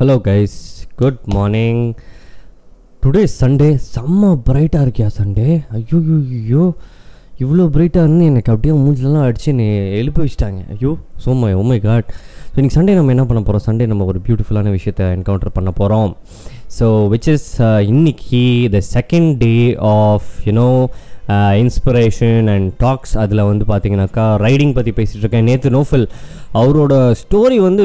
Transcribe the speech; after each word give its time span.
Hello 0.00 0.14
guys 0.24 0.56
good 0.96 1.20
morning 1.26 1.80
today 3.02 3.22
Sunday 3.40 3.68
செம்ம 3.94 4.30
பிரைட்டாக 4.46 4.84
இருக்கியா 4.84 5.08
சண்டே 5.18 5.46
ஐயோ 5.70 5.98
ஐயோ 6.38 6.64
இவ்வளோ 7.38 7.64
பிரைட்டாக 7.66 8.04
இருந்து 8.04 8.24
எனக்கு 8.24 8.52
அப்படியே 8.52 8.74
மூஞ்சிலலாம் 8.76 9.26
அடித்து 9.26 9.50
என்னை 9.50 9.66
எழுப்பி 9.98 10.20
வச்சிட்டாங்க. 10.22 10.60
ஐயோ 10.70 10.90
சோமை 11.24 11.50
ஓமை 11.54 11.78
காட் 11.80 12.08
ஸோ 12.50 12.56
இன்றைக்கி 12.56 12.76
சண்டே 12.76 12.94
நம்ம 12.94 13.10
என்ன 13.10 13.24
பண்ண 13.24 13.40
போகிறோம் 13.40 13.64
சண்டே 13.66 13.86
நம்ம 13.86 14.04
ஒரு 14.04 14.20
பியூட்டிஃபுல்லான 14.26 14.70
விஷயத்தை 14.70 15.06
என்கவுண்டர் 15.16 15.52
பண்ண 15.52 15.70
போகிறோம் 15.70 16.10
ஸோ 16.78 16.86
விச் 17.08 17.28
இஸ் 17.28 17.48
இன்னைக்கு 17.88 18.42
the 18.70 18.80
second 18.94 19.32
day 19.36 19.54
of 19.92 20.28
you know 20.44 20.68
inspiration 21.62 22.48
and 22.54 22.70
talks 22.84 23.14
அதில் 23.24 23.48
வந்து 23.50 23.64
பார்த்தீங்கன்னாக்கா 23.68 24.24
ரைடிங் 24.46 24.74
பற்றி 24.78 24.92
பேசிகிட்டு 24.96 25.24
இருக்கேன். 25.24 25.48
நேற்று 25.50 25.70
நோஃபல் 25.70 26.06
அவரோட 26.54 26.94
ஸ்டோரி 27.22 27.58
வந்து 27.68 27.84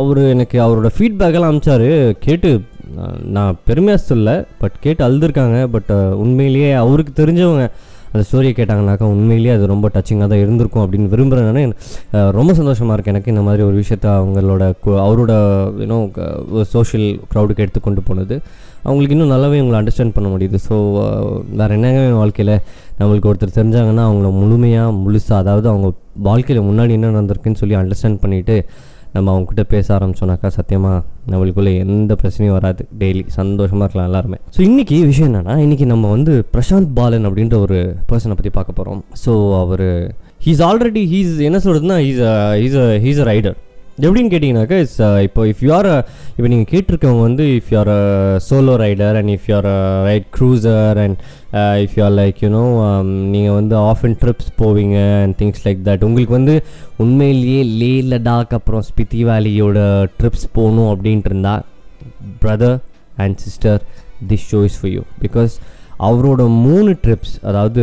அவர் 0.00 0.22
எனக்கு 0.34 0.58
அவரோட 0.66 0.90
ஃபீட்பேக்கெல்லாம் 0.98 1.52
அனுப்பிச்சாரு. 1.52 1.90
கேட்டு 2.26 2.50
நான் 2.96 3.18
நான் 3.36 3.58
பெருமையாக 3.68 4.02
சொல்ல 4.02 4.30
பட் 4.58 4.76
கேட்டு 4.80 5.02
அழுதுருக்காங்க. 5.06 5.60
பட் 5.76 5.92
உண்மையிலேயே 6.22 6.72
அவருக்கு 6.82 7.12
தெரிஞ்சவங்க 7.22 7.64
அந்த 8.14 8.24
ஸ்டோரியை 8.26 8.54
கேட்டாங்கனாக்கா 8.56 9.06
உண்மையிலேயே 9.14 9.52
அது 9.54 9.64
ரொம்ப 9.72 9.86
டச்சிங்காக 9.94 10.28
தான் 10.32 10.42
இருந்திருக்கும் 10.42 10.82
அப்படின்னு 10.84 11.08
விரும்புகிறேன் 11.14 11.72
ரொம்ப 12.38 12.50
சந்தோஷமாக 12.58 12.94
இருக்குது 12.96 13.14
எனக்கு 13.14 13.32
இந்த 13.32 13.42
மாதிரி 13.46 13.62
ஒரு 13.68 13.76
விஷயத்த 13.82 14.06
அவங்களோட 14.20 14.64
அவரோட 15.06 15.32
யூனோ 15.82 15.98
சோஷியல் 16.74 17.08
க்ரௌடுக்கு 17.32 17.64
எடுத்து 17.64 17.80
கொண்டு 17.80 18.02
போனது. 18.08 18.36
அவங்களுக்கு 18.86 19.14
இன்னும் 19.16 19.32
நல்லாவே 19.34 19.58
உங்களை 19.64 19.76
அண்டர்ஸ்டாண்ட் 19.80 20.16
பண்ண 20.16 20.28
முடியுது. 20.34 20.58
ஸோ 20.68 20.74
வேறு 21.60 21.76
என்னங்க 21.78 22.00
வாழ்க்கையில்? 22.22 22.54
நம்மளுக்கு 23.00 23.28
ஒருத்தர் 23.30 23.56
தெரிஞ்சாங்கன்னா 23.58 24.04
அவங்கள 24.08 24.30
முழுமையாக 24.40 24.96
முழுசாக 25.04 25.42
அதாவது 25.42 25.66
அவங்க 25.72 25.88
வாழ்க்கையில் 26.28 26.66
முன்னாடி 26.70 26.92
என்ன 26.98 27.12
நடந்திருக்குன்னு 27.14 27.60
சொல்லி 27.62 27.76
அண்டர்ஸ்டாண்ட் 27.82 28.22
பண்ணிவிட்டு 28.24 28.56
நம்ம 29.14 29.32
அவங்ககிட்ட 29.32 29.62
பேச 29.74 29.86
ஆரம்பிச்சோன்னாக்கா 29.96 30.48
சத்தியமாக 30.56 31.02
நம்மளுக்குள்ளே 31.32 31.72
எந்த 31.84 32.12
பிரச்சனையும் 32.22 32.56
வராது. 32.58 32.82
டெய்லி 33.00 33.22
சந்தோஷமாக 33.36 33.84
இருக்கலாம் 33.86 34.08
எல்லாருமே. 34.10 34.38
ஸோ 34.56 34.60
இன்றைக்கி 34.60 34.96
விஷயம் 35.10 35.28
என்னென்னா 35.30 35.54
இன்றைக்கி 35.64 35.86
நம்ம 35.92 36.10
வந்து 36.10 36.32
பிரசாந்த் 36.54 36.90
பாலன் 36.98 37.26
அப்படின்ற 37.28 37.58
ஒரு 37.66 37.78
பர்சனை 38.10 38.36
பற்றி 38.38 38.52
பார்க்க 38.58 38.78
போகிறோம் 38.78 39.02
ஸோ 39.24 39.34
அவர் 39.60 39.86
ஹீஸ் 40.46 40.62
ஆல்ரெடி 40.70 41.04
ஹீஸ் 41.12 41.36
என்ன 41.48 41.58
சொல்கிறதுனா 41.66 41.98
he's 42.06 42.22
he's 42.62 42.76
he's 43.06 43.22
a 43.24 43.28
rider 43.30 43.56
எப்படின்னு 44.02 44.30
கேட்டிங்கனாக்கா 44.32 44.76
இட்ஸ் 44.82 45.00
uh, 45.00 45.18
இப்போ 45.26 45.40
இஃப் 45.50 45.60
யூஆர் 45.66 45.88
இப்போ 46.36 46.48
நீங்கள் 46.52 46.70
கேட்டிருக்கவங்க 46.72 47.22
வந்து 47.26 47.44
if 47.56 47.68
you're 47.72 47.90
solo 48.46 48.72
rider 48.82 49.16
and 49.20 49.32
if 49.34 49.46
you're 49.50 49.68
ride 50.08 50.26
cruiser 50.36 50.98
and 51.02 51.18
if 51.84 51.94
you're 51.98 52.16
like 52.20 52.40
you know 52.44 52.62
நீங்கள் 53.34 53.56
வந்து 53.58 53.76
ஆஃப் 53.82 54.02
அண்ட் 54.08 54.18
ட்ரிப்ஸ் 54.22 54.50
போவீங்க 54.62 54.96
அண்ட் 55.20 55.36
திங்ஸ் 55.40 55.62
லைக் 55.66 55.84
தட் 55.90 56.02
உங்களுக்கு 56.02 56.34
வந்து 56.34 56.56
உண்மையிலேயே 56.96 57.60
லே 57.74 57.92
லடாக் 58.10 58.56
அப்புறம் 58.58 58.84
ஸ்பித்தி 58.88 59.22
வேலியோட 59.30 59.78
ட்ரிப்ஸ் 60.18 60.48
போகணும் 60.52 60.90
அப்படின்ட்டுருந்தா 60.94 61.54
brother 62.42 62.76
and 63.16 63.38
sister 63.38 63.80
this 64.28 64.48
show 64.50 64.60
is 64.70 64.80
for 64.80 64.92
you 64.92 65.04
because 65.22 65.54
அவரோட 66.00 66.42
மூணு 66.64 66.90
ட்ரிப்ஸ் 67.04 67.34
அதாவது 67.42 67.82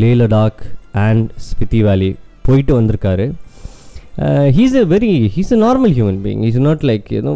லே 0.00 0.12
லடாக் 0.14 0.60
அண்ட் 1.06 1.26
ஸ்பித்தி 1.48 1.80
வேலி 1.82 2.10
போயிட்டு 2.46 2.72
வந்திருக்காரு. 2.76 3.26
He's 4.56 4.76
a 4.80 4.84
very 4.94 5.12
he's 5.36 5.52
a 5.56 5.60
normal 5.66 5.94
human 5.98 6.20
being 6.24 6.42
is 6.48 6.62
not 6.68 6.84
like 6.90 7.06
ஏதோ 7.20 7.32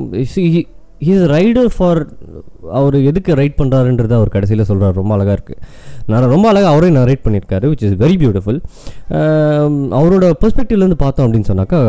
ஹீஸ் 1.01 1.25
ரைடர் 1.35 1.71
ஃபார் 1.77 2.01
அவர் 2.79 2.97
எதுக்கு 3.11 3.33
ரைட் 3.41 3.57
பண்ணுறாருன்றது 3.61 4.15
அவர் 4.19 4.31
கடைசியில் 4.35 4.67
சொல்கிறார் 4.69 4.99
ரொம்ப 5.01 5.13
அழகாக 5.17 5.35
இருக்குது 5.37 5.61
நான் 6.07 6.31
ரொம்ப 6.35 6.47
அழகாக 6.51 6.71
அவரே 6.75 6.91
நரேட் 6.99 7.25
பண்ணியிருக்காரு 7.25 7.69
விச் 7.73 7.85
இஸ் 7.89 7.99
வெரி 8.03 8.17
பியூட்டிஃபுல் 8.23 8.61
அவரோட 9.99 10.27
பெர்ஸ்பெக்டிவ்லேருந்து 10.43 11.01
பார்த்தோம் 11.03 11.27
அப்படின்னு 11.27 11.51
சொன்னாக்கா 11.53 11.81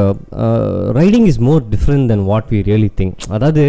riding 0.99 1.27
is 1.31 1.41
more 1.49 1.63
different 1.73 2.07
than 2.13 2.25
what 2.31 2.51
we 2.53 2.61
really 2.69 2.91
think 3.01 3.17
அதாவது 3.37 3.65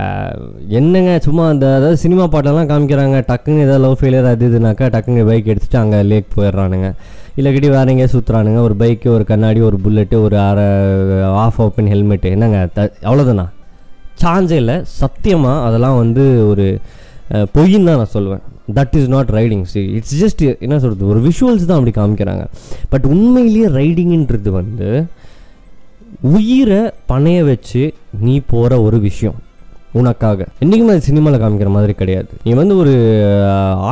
uh, 0.00 0.30
என்னங்க 0.78 1.12
சும்மா 1.24 1.44
அந்த 1.52 1.66
அதாவது 1.78 2.02
சினிமா 2.02 2.24
பாட்டெல்லாம் 2.34 2.70
காமிக்கிறாங்க 2.72 3.16
டக்குன்னு 3.30 3.64
ஏதாவது 3.66 3.84
லவ் 3.86 3.98
ஃபெயிலியர் 4.00 4.28
அது 4.32 4.50
இதுனாக்கா 4.50 4.88
டக்குங்க 4.94 5.24
பைக் 5.30 5.50
எடுத்துகிட்டு 5.52 5.82
அங்கே 5.82 6.00
லேக் 6.10 6.34
போயிடுறானுங்க. 6.36 6.90
இல்லைக்கிட்டி 7.38 7.68
வேற 7.76 7.86
எங்கேயா 7.92 8.10
சுற்றுறானுங்க 8.14 8.60
ஒரு 8.68 8.74
பைக்கு 8.78 9.08
ஒரு 9.16 9.24
கண்ணாடி 9.30 9.60
ஒரு 9.68 9.78
புல்லெட்டு 9.84 10.16
ஒரு 10.26 10.36
அரை 10.48 10.66
ஆஃப் 11.44 11.60
ஓப்பன் 11.66 11.90
ஹெல்மெட்டு 11.94 12.30
என்னங்க? 12.36 12.60
த 12.76 12.86
அவ்வளோதானா 13.02 13.46
சான்ஸே 14.22 14.58
இல்லை. 14.62 14.76
சத்தியமாக 14.84 15.66
அதெல்லாம் 15.66 15.98
வந்து 16.02 16.24
ஒரு 16.48 16.66
பொய்ன்னு 17.56 17.88
தான் 17.88 18.00
நான் 18.02 18.14
சொல்லுவேன் 18.16 18.42
that 18.78 18.96
is 18.98 19.08
not 19.14 19.30
riding 19.38 19.64
see 19.72 19.82
it's 19.98 20.16
just 20.22 20.42
என்ன 20.64 20.78
சொல்கிறது 20.78 21.10
ஒரு 21.12 21.20
விஷுவல்ஸ் 21.28 21.68
தான் 21.70 21.78
அப்படி 21.78 21.94
காமிக்கிறாங்க. 22.00 22.44
பட் 22.88 23.06
உண்மையிலேயே 23.12 23.68
ரைடிங்ன்றது 23.78 24.50
வந்து 24.60 24.88
உயிரை 26.36 26.80
பணைய 27.10 27.38
வச்சு 27.50 27.82
நீ 28.26 28.34
போகிற 28.52 28.82
ஒரு 28.86 29.00
விஷயம். 29.00 29.38
உனக்காக. 30.00 30.46
என்றைக்குமே 30.58 30.94
அது 30.94 31.08
சினிமாவில் 31.08 31.42
காமிக்கிற 31.42 31.70
மாதிரி 31.76 31.94
கிடையாது. 32.00 32.28
நீ 32.44 32.52
வந்து 32.60 32.74
ஒரு 32.76 32.94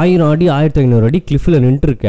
ஆயிரம் 0.00 0.30
அடி 0.34 0.48
ஆயிரத்தி 0.48 0.80
ஐநூறு 0.80 1.04
அடி 1.04 1.20
கிளிஃபில் 1.30 1.62
நின்றுருக்க. 1.66 2.08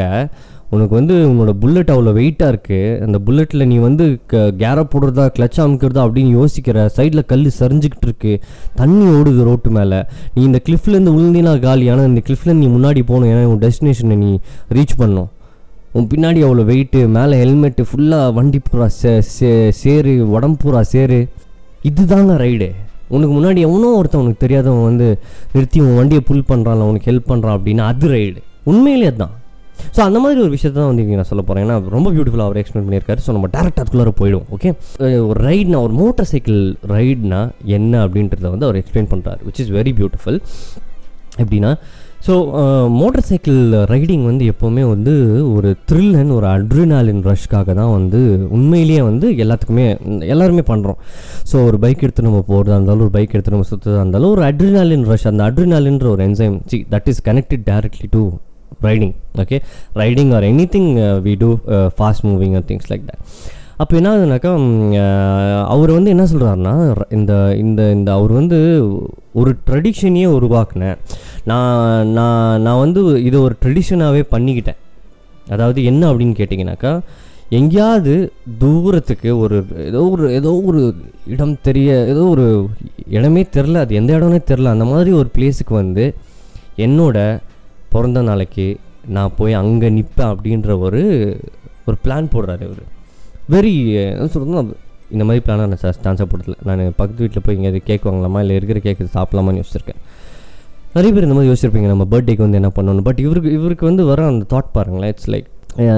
உனக்கு 0.70 0.94
வந்து 0.94 1.14
உன்னோட 1.14 1.50
புல்லட் 1.50 1.90
அவ்வளோ 1.90 2.12
வெயிட்டாக 2.12 2.54
இருக்குது 2.54 3.00
அந்த 3.00 3.18
புல்லட்டில் 3.26 3.66
நீ 3.66 3.76
வந்து 3.76 4.18
க 4.26 4.36
கேரை 4.58 4.88
போடுறதா 4.90 5.28
கிளச் 5.38 5.60
அமைக்கிறதா 5.60 6.02
அப்படின்னு 6.04 6.44
யோசிக்கிற 6.44 6.88
சைடில் 6.96 7.26
கல் 7.26 7.50
சரிஞ்சுக்கிட்டு 7.58 8.02
இருக்கு. 8.02 8.40
தண்ணி 8.74 9.04
ஓடுது 9.04 9.42
ரோட்டு 9.42 9.70
மேலே. 9.70 10.04
நீ 10.34 10.42
இந்த 10.42 10.60
கிளிஃப்லேருந்து 10.68 11.18
உழுந்தினா 11.18 11.60
காலி. 11.60 11.88
ஆனால் 11.88 12.06
இந்த 12.06 12.20
கிளிஃப்லேருந்து 12.26 12.52
நீ 12.52 12.66
முன்னாடி 12.66 13.02
போகணும். 13.02 13.28
ஏன்னா 13.28 13.44
உன் 13.44 13.58
டெஸ்டினேஷனை 13.58 14.16
நீ 14.16 14.38
ரீச் 14.74 14.98
பண்ணணும். 14.98 15.26
உன் 15.92 16.08
பின்னாடி 16.14 16.44
அவ்வளோ 16.44 16.64
வெயிட்டு 16.64 17.08
மேலே 17.08 17.44
ஹெல்மெட்டு 17.44 17.84
ஃபுல்லாக 17.92 18.32
வண்டி 18.32 18.60
பூரா 18.70 18.88
சே 18.88 19.22
சே- 19.40 19.68
சேரு 19.68 20.30
உடம்பு 20.30 20.56
பூரா 20.60 20.82
சேரு. 20.82 21.28
இதுதாங்க 21.84 22.36
ரைடு 22.36 22.70
உனக்கு 23.08 23.34
முன்னாடி 23.34 23.58
எவனோ 23.58 23.86
ஒருத்தன் 23.86 24.20
உனக்கு 24.20 24.38
தெரியாதவன் 24.38 24.82
வந்து 24.82 25.18
நிறுத்தி 25.52 25.80
உன் 25.80 25.96
வண்டியை 25.96 26.22
புல் 26.26 26.44
பண்ணுறான் 26.48 26.82
உனக்கு 26.82 27.12
ஹெல்ப் 27.12 27.30
பண்ணுறான் 27.30 27.60
அப்படின்னா 27.60 27.78
அது 27.78 28.08
ரைடு 28.08 28.36
உண்மையிலே 28.62 29.06
அதுதான். 29.06 29.38
ஸோ 29.96 30.00
அந்த 30.00 30.18
மாதிரி 30.18 30.40
ஒரு 30.40 30.50
விஷயத்தை 30.50 30.78
தான் 30.80 30.90
வந்து 30.90 31.04
இங்க 31.04 31.16
நான் 31.16 31.30
சொல்ல 31.30 31.42
போகிறேன் 31.42 31.64
ஏன்னா 31.66 31.78
ரொம்ப 31.88 32.08
பியூட்டிஃபுல்லாக 32.10 32.48
அவர் 32.48 32.60
எக்ஸ்பிளைன் 32.60 32.86
பண்ணியிருக்காரு. 32.86 33.22
ஸோ 33.26 33.32
நம்ம 33.32 33.50
டேரக்ட் 33.54 33.80
அதுக்குள்ளே 33.82 34.14
போயிடும் 34.20 34.46
ஓகே 34.56 34.70
ஒரு 35.28 35.38
ரைட்னா 35.48 35.80
ஒரு 35.82 35.94
மோட்டார் 36.00 36.30
சைக்கிள் 36.30 36.60
ரைட்னா 36.94 37.40
என்ன 37.78 38.06
அப்படின்றத 38.06 38.46
வந்து 38.50 38.68
அவர் 38.68 38.80
எக்ஸ்பிளைன் 38.80 39.10
பண்ணுறாரு 39.12 39.42
விச் 39.48 39.62
இஸ் 39.64 39.74
வெரி 39.78 39.94
பியூட்டிஃபுல் 39.98 40.38
எப்படின்னா 41.42 41.72
ஸோ 42.26 42.34
மோட்டார் 42.96 43.26
சைக்கிள் 43.28 43.60
ரைடிங் 43.92 44.24
வந்து 44.24 44.44
எப்போவுமே 44.52 44.82
வந்து 44.88 45.12
ஒரு 45.52 45.76
த்ரில் 45.90 46.16
அண்ட் 46.20 46.34
ஒரு 46.38 46.46
அட்ரினாலின் 46.46 47.22
ரஷ்க்காக 47.28 47.74
தான் 47.74 47.92
வந்து 47.94 48.20
உண்மையிலேயே 48.56 49.02
வந்து 49.02 49.26
எல்லாத்துக்குமே 49.44 49.86
எல்லாருமே 50.26 50.64
பண்ணுறோம் 50.70 50.98
ஸோ 51.52 51.64
ஒரு 51.68 51.78
பைக் 51.78 52.02
எடுத்து 52.02 52.26
நம்ம 52.28 52.42
போகிறதா 52.50 52.76
இருந்தாலும் 52.76 53.06
ஒரு 53.06 53.14
பைக் 53.16 53.34
எடுத்து 53.34 53.54
நம்ம 53.56 53.68
சுற்றுறதா 53.70 54.02
இருந்தாலும் 54.02 54.34
ஒரு 54.36 54.44
அட்ரினாலின் 54.50 55.08
ரஷ் 55.12 55.28
அந்த 55.32 55.44
அட்ரினாலின்ற 55.48 56.08
ஒரு 56.08 56.24
enzyme 56.28 56.58
see 56.72 56.80
that 56.90 57.08
is 57.08 57.22
connected 57.30 57.66
directly 57.70 58.10
to 58.10 58.22
riding 58.80 59.14
okay 59.38 59.60
riding 59.92 60.32
or 60.32 60.42
anything 60.66 61.20
we 61.22 61.34
do 61.38 61.58
fast 61.68 62.26
moving 62.26 62.54
and 62.54 62.68
things 62.68 62.90
like 62.90 63.06
that 63.06 63.22
அப்போ 63.76 63.96
என்ன 63.96 64.16
ஆகுதுனாக்கா 64.16 64.50
அவர் 65.64 65.90
வந்து 65.90 66.10
என்ன 66.10 66.24
சொல்கிறாருன்னா 66.24 67.02
இந்த 67.10 67.54
இந்த 67.58 67.90
இந்த 67.90 68.12
அவர் 68.12 68.32
வந்து 68.32 68.58
ஒரு 69.32 69.56
ட்ரெடிஷனையே 69.66 70.26
உருவாக்குனேன் 70.26 70.98
நான் 71.44 72.08
நான் 72.08 72.62
நான் 72.62 72.78
வந்து 72.78 73.22
இதை 73.22 73.40
ஒரு 73.40 73.56
ட்ரெடிஷனாகவே 73.64 74.22
பண்ணிக்கிட்டேன். 74.30 74.76
அதாவது 75.48 75.84
என்ன 75.84 76.12
அப்படின்னு 76.12 76.34
கேட்டிங்கனாக்கா 76.34 77.00
எங்கேயாவது 77.48 78.32
தூரத்துக்கு 78.58 79.38
ஒரு 79.38 79.66
ஏதோ 79.76 80.04
ஒரு 80.04 80.34
ஏதோ 80.34 80.62
ஒரு 80.66 80.94
இடம் 81.26 81.60
தெரிய 81.62 82.06
ஏதோ 82.06 82.24
ஒரு 82.24 82.68
இடமே 83.08 83.46
தெரில 83.52 83.74
அது 83.74 83.94
எந்த 83.94 84.18
இடம்னே 84.18 84.40
தெரில 84.48 84.64
அந்த 84.64 84.84
மாதிரி 84.84 85.12
ஒரு 85.12 85.30
பிளேஸுக்கு 85.38 85.72
வந்து 85.72 86.14
என்னோட 86.76 87.40
பிறந்த 87.92 88.20
நாளைக்கு 88.28 88.66
நான் 89.16 89.36
போய் 89.38 89.54
அங்கே 89.62 89.88
நிற்பேன் 89.96 90.30
அப்படின்ற 90.32 90.78
ஒரு 90.86 91.02
ஒரு 91.86 91.96
பிளான் 92.04 92.32
போடுறாரு 92.34 92.64
அவர். 92.68 92.84
வெரி 93.54 93.74
என்ன 94.12 94.28
சொல்கிறதுனா 94.34 94.62
இந்த 95.14 95.24
மாதிரி 95.28 95.42
பிளானாக 95.46 95.68
நான் 95.70 95.96
சான்ஸாக 96.04 96.26
போடல 96.32 96.56
நான் 96.68 96.82
பக்கத்து 96.98 97.22
வீட்டில் 97.24 97.44
போய் 97.46 97.56
எங்கேயாவது 97.56 97.80
கேக் 97.88 98.06
வாங்கலாமா? 98.08 98.40
இல்லை 98.44 98.56
இருக்கிற 98.58 98.80
கேக் 98.86 99.00
சாப்பிடலாமான்னு 99.16 99.60
யோசிச்சிருக்கேன். 99.60 100.00
நிறைய 100.94 101.10
பேர் 101.14 101.26
இந்த 101.26 101.36
மாதிரி 101.36 101.50
யோசிச்சிருப்பீங்க 101.50 101.88
நம்ம 101.92 102.04
பர்த்டேக்கு 102.12 102.44
வந்து 102.46 102.58
என்ன 102.60 102.70
பண்ணணும் 102.76 103.06
பட் 103.08 103.20
இவருக்கு 103.24 103.50
இவருக்கு 103.58 103.84
வந்து 103.90 104.04
வர 104.10 104.20
அந்த 104.32 104.44
தாட் 104.52 104.70
பாருங்களேன் 104.76 105.12
இட்ஸ் 105.14 105.30
லைக் 105.34 105.48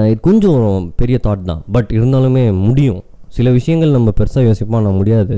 இது 0.07 0.17
கொஞ்சம் 0.27 0.93
பெரிய 0.99 1.17
தாட் 1.27 1.47
தான். 1.51 1.61
பட் 1.75 1.91
இருந்தாலுமே 1.99 2.43
முடியும். 2.67 2.99
சில 3.37 3.51
விஷயங்கள் 3.59 3.95
நம்ம 3.97 4.09
பெருசாக 4.19 4.43
யோசிப்போம் 4.49 4.79
ஆனால் 4.79 4.97
முடியாது. 4.99 5.37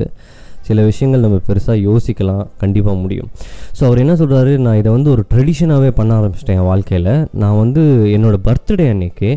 சில 0.68 0.84
விஷயங்கள் 0.90 1.24
நம்ம 1.26 1.40
பெருசாக 1.50 1.78
யோசிக்கலாம் 1.88 2.46
கண்டிப்பாக 2.64 2.98
முடியும். 3.04 3.30
ஸோ 3.78 3.82
அவர் 3.88 4.02
என்ன 4.04 4.14
சொல்கிறாரு 4.22 4.54
நான் 4.66 4.80
இதை 4.82 4.92
வந்து 4.98 5.10
ஒரு 5.16 5.24
ட்ரெடிஷனாகவே 5.34 5.92
பண்ண 6.00 6.12
ஆரம்பிச்சிட்டேன் 6.20 6.60
என் 6.62 6.70
வாழ்க்கையில். 6.72 7.14
நான் 7.44 7.60
வந்து 7.64 7.84
என்னோடய 8.18 8.46
பர்த்டே 8.48 8.88
அன்னைக்கு 8.94 9.30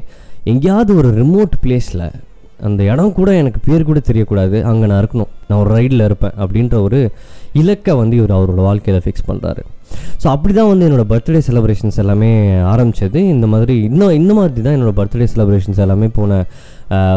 எங்கேயாவது 0.53 0.93
ஒரு 1.01 1.09
ரிமோட் 1.21 1.55
பிளேஸில் 1.65 2.07
அந்த 2.69 2.81
இடம் 2.93 3.17
கூட 3.19 3.31
எனக்கு 3.41 3.61
பேர் 3.67 3.89
கூட 3.89 3.99
தெரியக்கூடாது. 4.11 4.57
அங்கே 4.71 4.87
நான் 4.91 5.01
இருக்கணும். 5.03 5.33
நான் 5.49 5.61
ஒரு 5.65 5.71
ரைடில் 5.77 6.05
இருப்பேன் 6.09 6.37
அப்படின்ற 6.45 6.77
ஒரு 6.87 7.01
இலக்கை 7.61 7.93
வந்து 8.03 8.17
இவர் 8.21 8.37
அவரோட 8.39 8.63
வாழ்க்கையில் 8.69 9.05
ஃபிக்ஸ் 9.05 9.29
பண்ணுறாரு 9.29 9.63
ஸோ 10.23 10.27
அப்படி 10.27 10.55
தான் 10.55 10.69
வந்து 10.69 10.87
என்னோடய 10.87 11.09
பர்த்டே 11.13 11.41
செலிப்ரேஷன்ஸ் 11.49 11.99
எல்லாமே 11.99 12.31
ஆரம்பித்தது 12.63 13.21
இந்த 13.27 13.47
மாதிரி 13.47 13.75
இன்னும் 13.83 14.13
இந்த 14.13 14.35
மாதிரி 14.35 14.63
தான் 14.63 14.77
என்னோடய 14.79 14.97
பர்த்டே 14.97 15.29
செலிப்ரேஷன்ஸ் 15.35 15.79
எல்லாமே 15.79 16.09
போன 16.09 16.41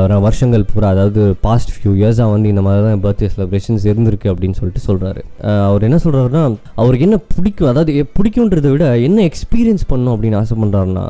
ஒரு 0.04 0.20
வருஷங்கள் 0.22 0.66
பூரா. 0.74 0.88
அதாவது 0.90 1.36
பாஸ்ட் 1.42 1.72
ஃபியூ 1.72 1.92
இயர்ஸாக 1.96 2.32
வந்து 2.32 2.50
இந்த 2.50 2.62
மாதிரி 2.62 2.82
தான் 2.88 3.04
பர்த்டே 3.04 3.28
செலிப்ரேஷன்ஸ் 3.36 3.86
இருந்திருக்கு 3.86 4.32
அப்படின்னு 4.34 4.54
சொல்லிட்டு 4.54 4.82
சொல்கிறாரு 4.88 5.22
அவர் 5.68 5.84
என்ன 5.84 6.00
சொல்கிறாருன்னா 6.04 6.44
அவருக்கு 6.76 7.06
என்ன 7.06 7.20
பிடிக்கும் 7.36 7.68
அதாவது 7.68 8.08
பிடிக்குன்றதை 8.20 8.72
விட 8.72 8.98
என்ன 9.00 9.24
எக்ஸ்பீரியன்ஸ் 9.24 9.86
பண்ணணும் 9.90 10.16
அப்படின்னு 10.16 10.36
ஆசை 10.36 10.58
பண்ணுறாருன்னா 10.64 11.06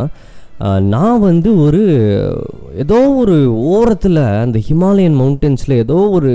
நான் 0.90 1.20
வந்து 1.20 1.58
ஒரு 1.58 1.82
ஏதோ 2.76 3.10
ஒரு 3.14 3.36
ஓரத்தில் 3.70 4.22
அந்த 4.42 4.60
ஹிமாலயன் 4.70 5.18
மவுண்டன்ஸில் 5.22 5.76
ஏதோ 5.76 5.98
ஒரு 6.10 6.32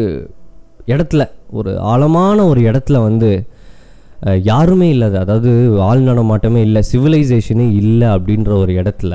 இடத்துல 0.86 1.22
ஒரு 1.50 1.80
ஆழமான 1.80 2.46
ஒரு 2.46 2.60
இடத்துல 2.60 3.02
வந்து 3.02 3.30
யாருமே 4.50 4.88
இல்லாத 4.94 5.18
அதாவது 5.24 5.50
ஆள் 5.88 6.06
நடமாட்டமே 6.08 6.60
இல்லை 6.68 6.82
சிவிலைசேஷனே 6.92 7.66
இல்லை 7.82 8.08
அப்படின்ற 8.16 8.52
ஒரு 8.62 8.72
இடத்துல 8.82 9.14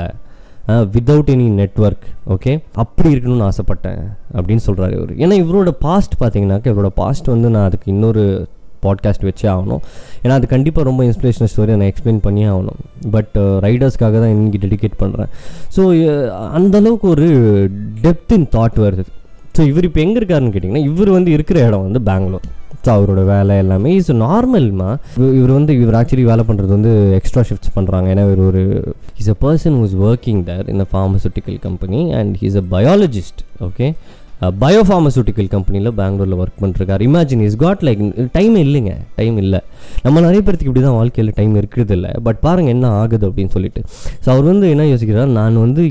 வித்தவுட் 0.93 1.29
எனி 1.33 1.45
நெட்வொர்க் 1.59 2.05
ஓகே 2.33 2.51
அப்படி 2.83 3.09
இருக்கணும்னு 3.13 3.45
ஆசைப்பட்டேன் 3.49 4.01
அப்படின்னு 4.37 4.63
சொல்கிறாரு 4.67 4.93
இவர். 4.97 5.13
ஏன்னா 5.23 5.35
இவரோட 5.43 5.71
பாஸ்ட் 5.85 6.13
பார்த்தீங்கன்னாக்கா 6.21 6.71
இவரோட 6.73 6.91
பாஸ்ட் 6.99 7.27
வந்து 7.33 7.47
நான் 7.55 7.67
அதுக்கு 7.69 7.87
இன்னொரு 7.93 8.23
பாட்காஸ்ட் 8.85 9.25
வச்சே 9.29 9.47
ஆகணும். 9.53 9.81
ஏன்னா 10.23 10.35
அது 10.39 10.47
கண்டிப்பாக 10.53 10.87
ரொம்ப 10.89 11.01
இன்ஸ்பிரேஷனல் 11.07 11.51
ஸ்டோரி 11.53 11.73
நான் 11.81 11.91
எக்ஸ்பிளைன் 11.91 12.21
பண்ணியே 12.27 12.47
ஆகணும். 12.53 12.79
பட் 13.15 13.35
ரைடர்ஸ்க்காக 13.65 14.21
தான் 14.23 14.33
இன்றைக்கி 14.35 14.61
டெடிகேட் 14.65 14.95
பண்ணுறேன் 15.03 15.29
ஸோ 15.75 15.83
அந்தளவுக்கு 16.59 17.07
ஒரு 17.15 17.27
டெப்த் 18.05 18.33
இன் 18.37 18.47
தாட் 18.55 18.79
வருது. 18.85 19.05
ஸோ 19.57 19.61
இவர் 19.71 19.87
இப்போ 19.89 20.01
எங்கே 20.05 20.17
இருக்காருன்னு 20.21 20.53
கேட்டிங்கன்னா 20.55 20.85
இவர் 20.91 21.11
வந்து 21.17 21.31
இருக்கிற 21.37 21.59
இடம் 21.67 21.85
வந்து 21.87 22.01
பெங்களூர் 22.09 22.47
ஸோ 22.83 22.89
அவரோட 22.91 23.23
வேலை 23.25 23.57
எல்லாமே. 23.57 23.89
இஸ் 23.95 24.11
நார்மல்மா 24.23 24.89
இவர் 25.33 25.51
வந்து 25.51 25.73
இவர் 25.79 25.97
ஆக்சுவலி 25.99 26.25
வேலை 26.25 26.43
பண்ணுறது 26.47 26.71
வந்து 26.77 26.91
எக்ஸ்ட்ரா 27.15 27.43
ஷிஃப்ட்ஸ் 27.49 27.75
பண்ணுறாங்க 27.75 28.07
ஏன்னா 28.07 28.25
இவர் 28.27 28.41
ஒரு 28.45 28.63
is 29.17 29.29
a 29.29 29.37
person 29.41 29.77
who's 29.81 29.95
working 30.07 30.41
there 30.43 30.69
in 30.69 30.85
pharmaceutical 30.93 31.59
company 31.59 32.01
and 32.13 32.35
he's 32.41 32.57
a 32.57 32.65
biologist 32.71 33.41
okay 33.63 33.87
biopharmaceutical 34.61 35.49
கம்பெனியில் 35.53 35.89
பெங்களூரில் 35.99 36.37
ஒர்க் 36.41 36.59
பண்ணிருக்காரு 36.61 37.01
imagine 37.07 37.43
is 37.47 37.57
god 37.63 37.83
like 37.87 38.01
time 38.37 38.55
இல்லைங்க. 38.63 38.93
டைம் 39.19 39.37
இல்லை. 39.43 39.59
நம்ம 40.05 40.21
நிறைய 40.25 40.41
பேருக்கு 40.45 40.67
இப்படி 40.67 40.83
தான் 40.85 40.97
வாழ்க்கையில் 40.99 41.31
டைம் 41.39 41.53
இருக்கிறது 41.61 41.93
இல்லை. 41.97 42.11
பட் 42.27 42.39
பாருங்கள் 42.45 42.73
என்ன 42.75 42.87
ஆகுது 43.01 43.25
அப்படின்னு 43.29 43.53
சொல்லிட்டு. 43.55 43.81
ஸோ 44.23 44.27
அவர் 44.33 44.47
வந்து 44.51 44.69
என்ன 44.69 44.85
யோசிக்கிறார்? 44.93 45.31
நான் 45.39 45.57
வந்து 45.65 45.83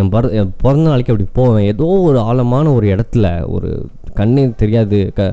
என் 0.00 0.10
பிற 0.14 0.30
என் 0.40 0.52
பிறந்த 0.64 0.86
நாளைக்கு 0.90 1.12
அப்படி 1.14 1.28
போவேன். 1.40 1.66
ஏதோ 1.72 1.88
ஒரு 2.08 2.18
ஆழமான 2.18 2.72
ஒரு 2.78 2.88
இடத்துல 2.94 3.26
ஒரு 3.56 3.70
கண்ணே 4.20 4.44
தெரியாது. 4.62 4.98
க 5.18 5.28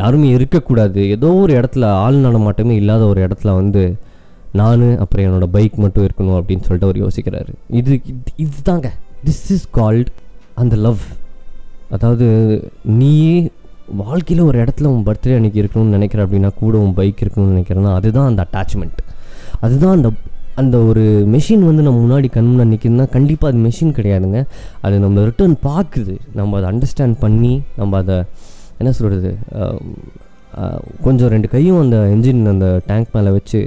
யாருமே 0.00 0.28
இருக்கக்கூடாது. 0.36 1.02
ஏதோ 1.16 1.28
ஒரு 1.42 1.52
இடத்துல 1.60 1.90
ஆள் 2.04 2.24
நடமாட்டமே 2.26 2.76
இல்லாத 2.82 3.04
ஒரு 3.06 3.20
இடத்துல 3.26 3.52
வந்து 3.60 3.82
நான் 4.60 4.82
அப்புறம் 5.02 5.26
என்னோட 5.26 5.46
பைக் 5.56 5.76
மட்டும் 5.84 6.06
இருக்கணும் 6.08 6.38
அப்படின்னு 6.38 6.64
சொல்லிட்டு 6.66 6.88
அவர் 6.88 7.02
யோசிக்கிறாரு. 7.04 7.52
இது 7.80 7.92
இது 8.12 8.32
இதுதாங்க. 8.44 8.90
திஸ் 9.28 9.44
இஸ் 9.56 9.68
கால்ட் 9.80 10.10
அந்த 10.62 10.76
லவ் 10.76 11.02
அதாவது 11.94 12.26
நீயே 13.00 13.34
வாழ்க்கையில் 14.02 14.46
ஒரு 14.46 14.56
இடத்துல 14.62 14.90
உன் 14.92 15.06
பர்த்டே 15.08 15.34
அன்றைக்கி 15.38 15.58
இருக்கணும்னு 15.62 15.96
நினைக்கிற 15.96 16.20
அப்படின்னா 16.26 16.50
கூட 16.60 16.74
உன் 16.84 16.94
பைக் 16.98 17.20
இருக்கணும்னு 17.24 17.54
நினைக்கிறேன்னா 17.54 17.90
அதுதான் 17.98 18.30
அந்த 18.30 18.42
அட்டாச்மெண்ட் 18.46 19.00
அதுதான் 19.66 19.94
அந்த 19.98 20.10
அந்த 20.60 20.76
ஒரு 20.88 21.02
மெஷின் 21.34 21.64
வந்து 21.68 21.84
நம்ம 21.86 22.00
முன்னாடி 22.04 22.28
கண் 22.34 22.48
முன்னாடி 22.50 22.72
நிற்கிதுன்னா 22.72 23.06
கண்டிப்பாக 23.14 23.48
அது 23.52 23.60
மெஷின் 23.64 23.94
கிடையாதுங்க. 23.96 24.40
அது 24.86 24.96
நம்ம 25.04 25.24
ரிட்டர்ன் 25.28 25.56
பார்க்குது. 25.68 26.14
நம்ம 26.38 26.58
அதை 26.58 26.66
அண்டர்ஸ்டாண்ட் 26.72 27.16
பண்ணி 27.24 27.52
நம்ம 27.80 27.96
அதை 28.02 28.16
என்ன 28.80 28.90
சொல்கிறது 28.98 29.30
கொஞ்சம் 31.06 31.30
ரெண்டு 31.34 31.48
கையும் 31.54 31.80
அந்த 31.84 31.98
என்ஜின் 32.14 32.42
அந்த 32.52 32.68
டேங்க் 32.90 33.14
மேலே 33.16 33.30
வச்சு 33.36 33.60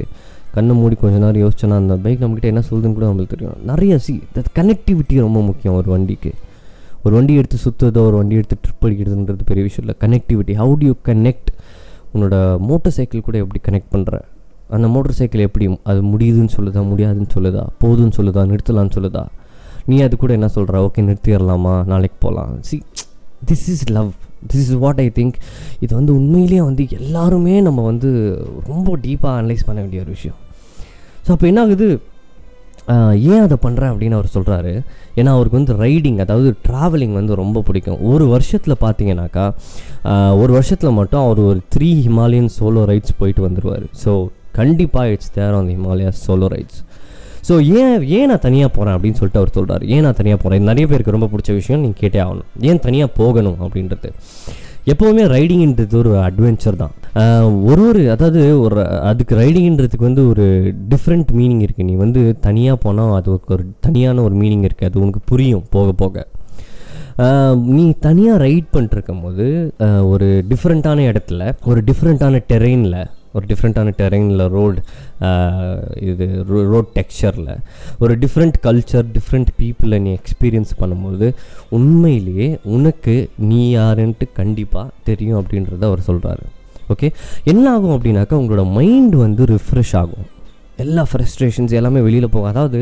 கண்ணை 0.55 0.75
மூடி 0.79 0.95
கொஞ்ச 1.01 1.17
நேரம் 1.23 1.41
யோசிச்சோன்னா 1.43 1.77
அந்த 1.83 1.95
பைக் 2.03 2.21
நம்மக்கிட்ட 2.23 2.51
என்ன 2.53 2.63
சொல்லுதுன்னு 2.69 2.97
கூட 2.97 3.07
நம்மளுக்கு 3.09 3.33
தெரியும். 3.35 3.57
நிறைய 3.71 3.97
சி 4.05 4.13
கனெக்டிவிட்டி 4.59 5.17
ரொம்ப 5.25 5.41
முக்கியம் 5.49 5.77
ஒரு 5.79 5.89
வண்டிக்கு. 5.95 6.31
ஒரு 7.07 7.15
வண்டி 7.17 7.33
எடுத்து 7.41 7.57
சுற்றுறதோ 7.65 8.01
ஒரு 8.09 8.17
வண்டி 8.19 8.35
எடுத்து 8.39 8.57
ட்ரிப் 8.63 8.85
அடிக்கிறதுன்றது 8.87 9.43
பெரிய 9.49 9.63
விஷயம் 9.67 9.85
இல்லை. 9.85 9.95
Connectivity 10.03 10.53
how 10.61 10.73
do 10.79 10.87
you 10.89 10.95
connect 11.09 11.51
உன்னோட 12.13 12.35
மோட்டர் 12.69 12.95
சைக்கிள் 12.97 13.27
கூட 13.27 13.37
எப்படி 13.43 13.59
கனெக்ட் 13.67 13.91
பண்ணுற 13.95 14.15
அந்த 14.75 14.87
மோட்டார் 14.93 15.17
சைக்கிள் 15.19 15.43
எப்படி 15.47 15.65
அது 15.91 15.99
முடியுதுன்னு 16.13 16.53
சொல்லுதா 16.55 16.81
முடியாதுன்னு 16.91 17.31
சொல்லுதா 17.35 17.63
போதுன்னு 17.83 18.15
சொல்லுதா 18.17 18.41
நிறுத்தலாம்னு 18.51 18.95
சொல்லுதா? 18.97 19.23
நீ 19.89 19.97
அது 20.05 20.15
கூட 20.17 20.31
என்ன 20.37 20.47
சொல்கிற 20.55 20.79
ஓகே 20.85 21.03
நிறுத்திடலாமா? 21.09 21.75
நாளைக்கு 21.91 22.17
போகலாம் 22.25 22.51
see 22.69 22.77
this 23.49 23.67
is 23.73 23.85
love 23.97 24.09
this 24.51 24.63
is 24.65 24.73
what 24.83 24.99
I 25.05 25.07
think 25.19 25.37
இது 25.79 25.91
வந்து 25.95 26.11
உண்மையிலேயே 26.15 26.61
வந்து 26.61 26.83
எல்லாருமே 26.99 27.55
நம்ம 27.67 27.85
வந்து 27.85 28.09
ரொம்ப 28.71 28.97
டீப்பாக 29.05 29.33
அனலைஸ் 29.41 29.65
பண்ண 29.65 29.79
வேண்டிய 29.83 30.01
ஒரு 30.01 30.11
விஷயம். 30.17 30.37
ஸோ 31.25 31.31
அப்போ 31.35 31.47
என்ன 31.47 31.61
ஆகுது? 31.61 31.87
ஏன் 33.31 33.43
அதை 33.45 33.57
பண்ணுறேன் 33.65 33.91
அப்படின்னு 33.91 34.17
அவர் 34.17 34.33
சொல்கிறாரு 34.35 34.73
ஏன்னா 35.19 35.31
அவருக்கு 35.35 35.59
வந்து 35.59 35.75
ரைடிங் 35.83 36.19
அதாவது 36.25 36.49
ட்ராவலிங் 36.67 37.15
வந்து 37.19 37.33
ரொம்ப 37.41 37.63
பிடிக்கும். 37.67 37.99
ஒரு 38.11 38.25
வருஷத்தில் 38.33 38.81
பார்த்தீங்கன்னாக்கா 38.85 39.45
ஒரு 40.41 40.51
வருஷத்தில் 40.57 40.97
மட்டும் 40.99 41.23
அவர் 41.27 41.41
ஒரு 41.51 41.61
த்ரீ 41.75 41.89
ஹிமாலயன் 42.05 42.49
சோலோ 42.57 42.83
ரைட்ஸ் 42.91 43.17
போயிட்டு 43.21 43.43
வந்துடுவார் 43.47 43.87
ஸோ 44.03 44.13
கண்டிப்பாக 44.59 45.13
it's 45.15 45.33
there 45.37 45.57
on 45.59 45.71
Himalaya 45.75 46.11
solo 46.25 46.49
rides 46.55 46.79
so 47.47 47.55
ஏன் 47.79 47.97
ஏன் 48.17 48.29
நான் 48.29 48.45
தனியாக 48.45 48.69
போகிறேன் 48.75 48.95
அப்படின்னு 48.95 49.17
சொல்லிட்டு 49.19 49.41
அவர் 49.41 49.53
சொல்கிறார் 49.57 49.83
ஏன் 49.95 50.05
நான் 50.05 50.17
தனியாக 50.21 50.39
போகிறேன் 50.43 50.69
நிறைய 50.69 50.85
பேருக்கு 50.91 51.13
ரொம்ப 51.15 51.27
பிடிச்ச 51.33 51.51
விஷயம் 51.59 51.81
நீங்கள் 51.83 52.01
கேட்டே 52.03 52.19
ஆகணும். 52.25 52.47
ஏன் 52.69 52.81
தனியாக 52.85 53.11
போகணும் 53.19 53.59
அப்படின்றது. 53.65 54.09
எப்போவுமே 54.93 55.23
ரைடிங்ன்றது 55.35 55.95
ஒரு 56.01 56.11
அட்வென்ச்சர் 56.27 56.79
தான். 56.81 56.93
ஒரு 57.65 57.81
ஒரு 57.81 58.11
அதாவது 58.11 58.59
ஒரு 58.59 58.87
அதுக்கு 59.01 59.35
ரைடிங்ன்றதுக்கு 59.35 59.97
வந்து 59.97 60.27
ஒரு 60.27 60.45
டிஃப்ரெண்ட் 60.89 61.31
மீனிங் 61.33 61.61
இருக்குது 61.61 61.83
நீ 61.83 61.93
வந்து 61.93 62.39
தனியாக 62.39 62.77
போனால் 62.77 63.11
அது 63.11 63.39
ஒரு 63.47 63.73
தனியான 63.79 64.21
ஒரு 64.21 64.35
மீனிங் 64.35 64.63
இருக்குது 64.63 64.85
அது 64.85 65.01
உனக்கு 65.01 65.19
புரியும் 65.25 65.63
போக 65.69 65.91
போக. 65.91 66.27
நீ 67.55 67.93
தனியாக 67.99 68.37
ரைட் 68.37 68.65
பண்ணிட்டுருக்கும் 68.73 69.21
போது 69.21 69.45
ஒரு 70.09 70.43
டிஃப்ரெண்ட்டான 70.49 71.05
இடத்துல 71.11 71.55
ஒரு 71.65 71.83
டிஃப்ரெண்ட்டான 71.85 72.41
டெரெயினில் 72.53 73.05
ஒரு 73.31 73.45
டிஃப்ரெண்ட்டான 73.49 73.93
டெரெயினில் 73.97 74.47
ரோடு 74.47 74.81
இது 76.01 76.45
ரோட் 76.45 76.87
டெக்ஸ்சரில் 76.95 77.57
ஒரு 77.99 78.17
டிஃப்ரெண்ட் 78.17 78.57
கல்ச்சர் 78.63 79.05
டிஃப்ரெண்ட் 79.13 79.47
பீப்புளை 79.61 79.99
நீ 79.99 80.13
எக்ஸ்பீரியன்ஸ் 80.13 80.73
பண்ணும்போது 80.79 81.33
உண்மையிலேயே 81.69 82.57
உனக்கு 82.63 83.29
நீ 83.37 83.75
யாருன்ட்டு 83.75 84.27
கண்டிப்பாக 84.33 84.89
தெரியும் 85.03 85.45
அப்படின்றத 85.45 85.85
அவர் 85.85 86.07
சொல்கிறாரு 86.07 86.45
ஓகே 86.93 87.09
என்ன 87.43 87.65
ஆகும் 87.73 87.95
அப்படின்னாக்கா 87.97 88.35
உங்களோட 88.41 88.65
மைண்ட் 88.79 89.15
வந்து 89.25 89.43
ரிஃப்ரெஷ் 89.53 89.95
ஆகும். 90.01 90.25
எல்லா 90.83 91.03
ஃப்ரஸ்ட்ரேஷன்ஸ் 91.11 91.71
எல்லாமே 91.77 91.99
வெளியில் 92.07 92.29
போகும். 92.29 92.49
அதாவது 92.49 92.79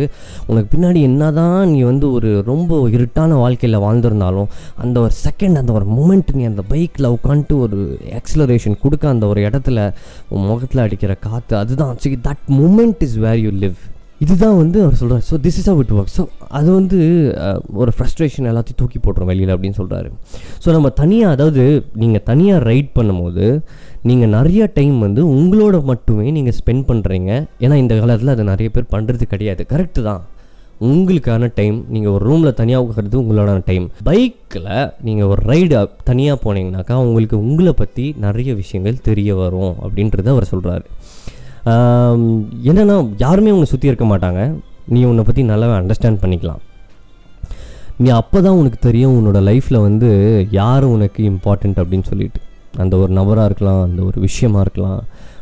உனக்கு 0.47 0.69
பின்னாடி 0.73 1.01
என்னதான் 1.09 1.69
நீ 1.69 1.81
வந்து 1.81 2.07
ஒரு 2.11 2.29
ரொம்ப 2.45 2.79
இருட்டான 2.95 3.37
வாழ்க்கையில் 3.43 3.79
வாழ்ந்திருந்தாலும் 3.79 4.49
அந்த 4.83 4.99
ஒரு 4.99 5.13
செகண்ட் 5.25 5.59
அந்த 5.61 5.73
ஒரு 5.77 5.85
மூமெண்ட் 5.97 6.33
நீ 6.33 6.43
அந்த 6.43 6.63
பைக்கில் 6.71 7.13
உட்காந்துட்டு 7.15 7.57
ஒரு 7.59 7.79
எக்ஸலரேஷன் 8.19 8.81
கொடுக்க 8.81 9.09
அந்த 9.09 9.27
ஒரு 9.27 9.41
இடத்துல 9.49 9.93
உன் 10.29 10.47
முகத்தில் 10.51 10.85
அடிக்கிற 10.85 11.15
காற்று 11.27 11.57
அதுதான். 11.57 11.97
சரி 11.97 12.19
that 12.29 12.45
moment 12.61 13.03
is 13.07 13.17
where 13.25 13.37
you 13.37 13.51
live 13.65 13.79
இதுதான் 14.19 14.57
வந்து 14.57 14.81
அவர் 14.81 14.95
சொல்கிறார் 14.95 15.23
so 15.31 15.37
this 15.43 15.57
is 15.57 15.69
how 15.69 15.79
it 15.79 15.91
work 15.91 16.11
so 16.17 16.27
அது 16.47 16.71
வந்து 16.71 16.97
ஒரு 17.73 17.91
ஃப்ரஸ்ட்ரேஷன் 17.97 18.45
எல்லாத்தையும் 18.45 18.75
தூக்கி 18.75 18.99
போட்டுரும் 18.99 19.25
வெளியில் 19.25 19.55
அப்படின்னு 19.55 19.75
சொல்கிறாரு 19.77 20.11
ஸோ 20.65 20.71
நம்ம 20.71 20.89
தனியாக 20.89 21.31
அதாவது 21.31 21.83
நீங்கள் 21.93 22.23
தனியாக 22.23 22.63
ரைட் 22.63 22.89
பண்ணும்போது 22.99 23.61
நீங்கள் 24.01 24.29
நிறைய 24.29 24.71
டைம் 24.73 24.99
வந்து 24.99 25.27
உங்களோட 25.27 25.83
மட்டுமே 25.83 26.31
நீங்கள் 26.31 26.53
ஸ்பெண்ட் 26.53 26.87
பண்ணுறீங்க 26.89 27.47
ஏன்னா 27.59 27.73
இந்த 27.73 27.99
காலத்தில் 27.99 28.27
அதை 28.27 28.43
நிறைய 28.43 28.69
பேர் 28.69 28.93
பண்ணுறது 28.93 29.23
கிடையாது. 29.23 29.63
கரெக்டு 29.63 30.01
தான். 30.01 30.23
உங்களுக்கான 30.81 31.51
டைம் 31.55 31.85
நீங்கள் 31.89 32.11
ஒரு 32.11 32.25
ரூமில் 32.25 32.53
தனியாக 32.53 32.85
உட்கார்றது 32.85 33.15
உங்களோட 33.15 33.63
டைம் 33.63 33.91
பைக்கில் 34.03 34.91
நீங்கள் 35.01 35.25
ஒரு 35.25 35.41
ரைடு 35.41 35.87
தனியாக 36.03 36.39
போனீங்கனாக்கா 36.43 36.93
உங்களுக்கு 36.93 37.39
உங்களை 37.39 37.73
பற்றி 37.73 38.15
நிறைய 38.17 38.53
விஷயங்கள் 38.53 39.01
தெரிய 39.01 39.35
வரும் 39.35 39.75
அப்படின்றத 39.81 40.27
அவர் 40.27 40.51
சொல்கிறாரு 40.51 40.85
என்னென்னா 42.69 42.95
யாருமே 43.25 43.53
உன்னை 43.55 43.67
சுற்றி 43.71 43.91
இருக்க 43.91 44.05
மாட்டாங்க. 44.11 44.41
நீ 44.93 44.99
உன்னை 45.11 45.23
பற்றி 45.27 45.43
நல்லாவே 45.51 45.75
அண்டர்ஸ்டாண்ட் 45.81 46.21
பண்ணிக்கலாம். 46.23 46.61
நீ 48.01 48.09
அப்போ 48.19 48.37
தான் 48.45 48.57
உனக்கு 48.61 48.79
தெரியும் 48.87 49.15
உன்னோட 49.17 49.39
லைஃப்பில் 49.49 49.85
வந்து 49.87 50.09
யார் 50.59 50.85
உனக்கு 50.95 51.21
இம்பார்ட்டண்ட் 51.31 51.79
அப்படின்னு 51.81 52.07
சொல்லிட்டு. 52.11 52.39
அந்த 52.83 52.93
ஒரு 53.01 53.11
நபராக 53.17 53.49
இருக்கலாம் 53.49 53.81
அந்த 53.87 54.01
ஒரு 54.09 54.17
விஷயமா 54.27 54.61
இருக்கலாம் 54.65 54.99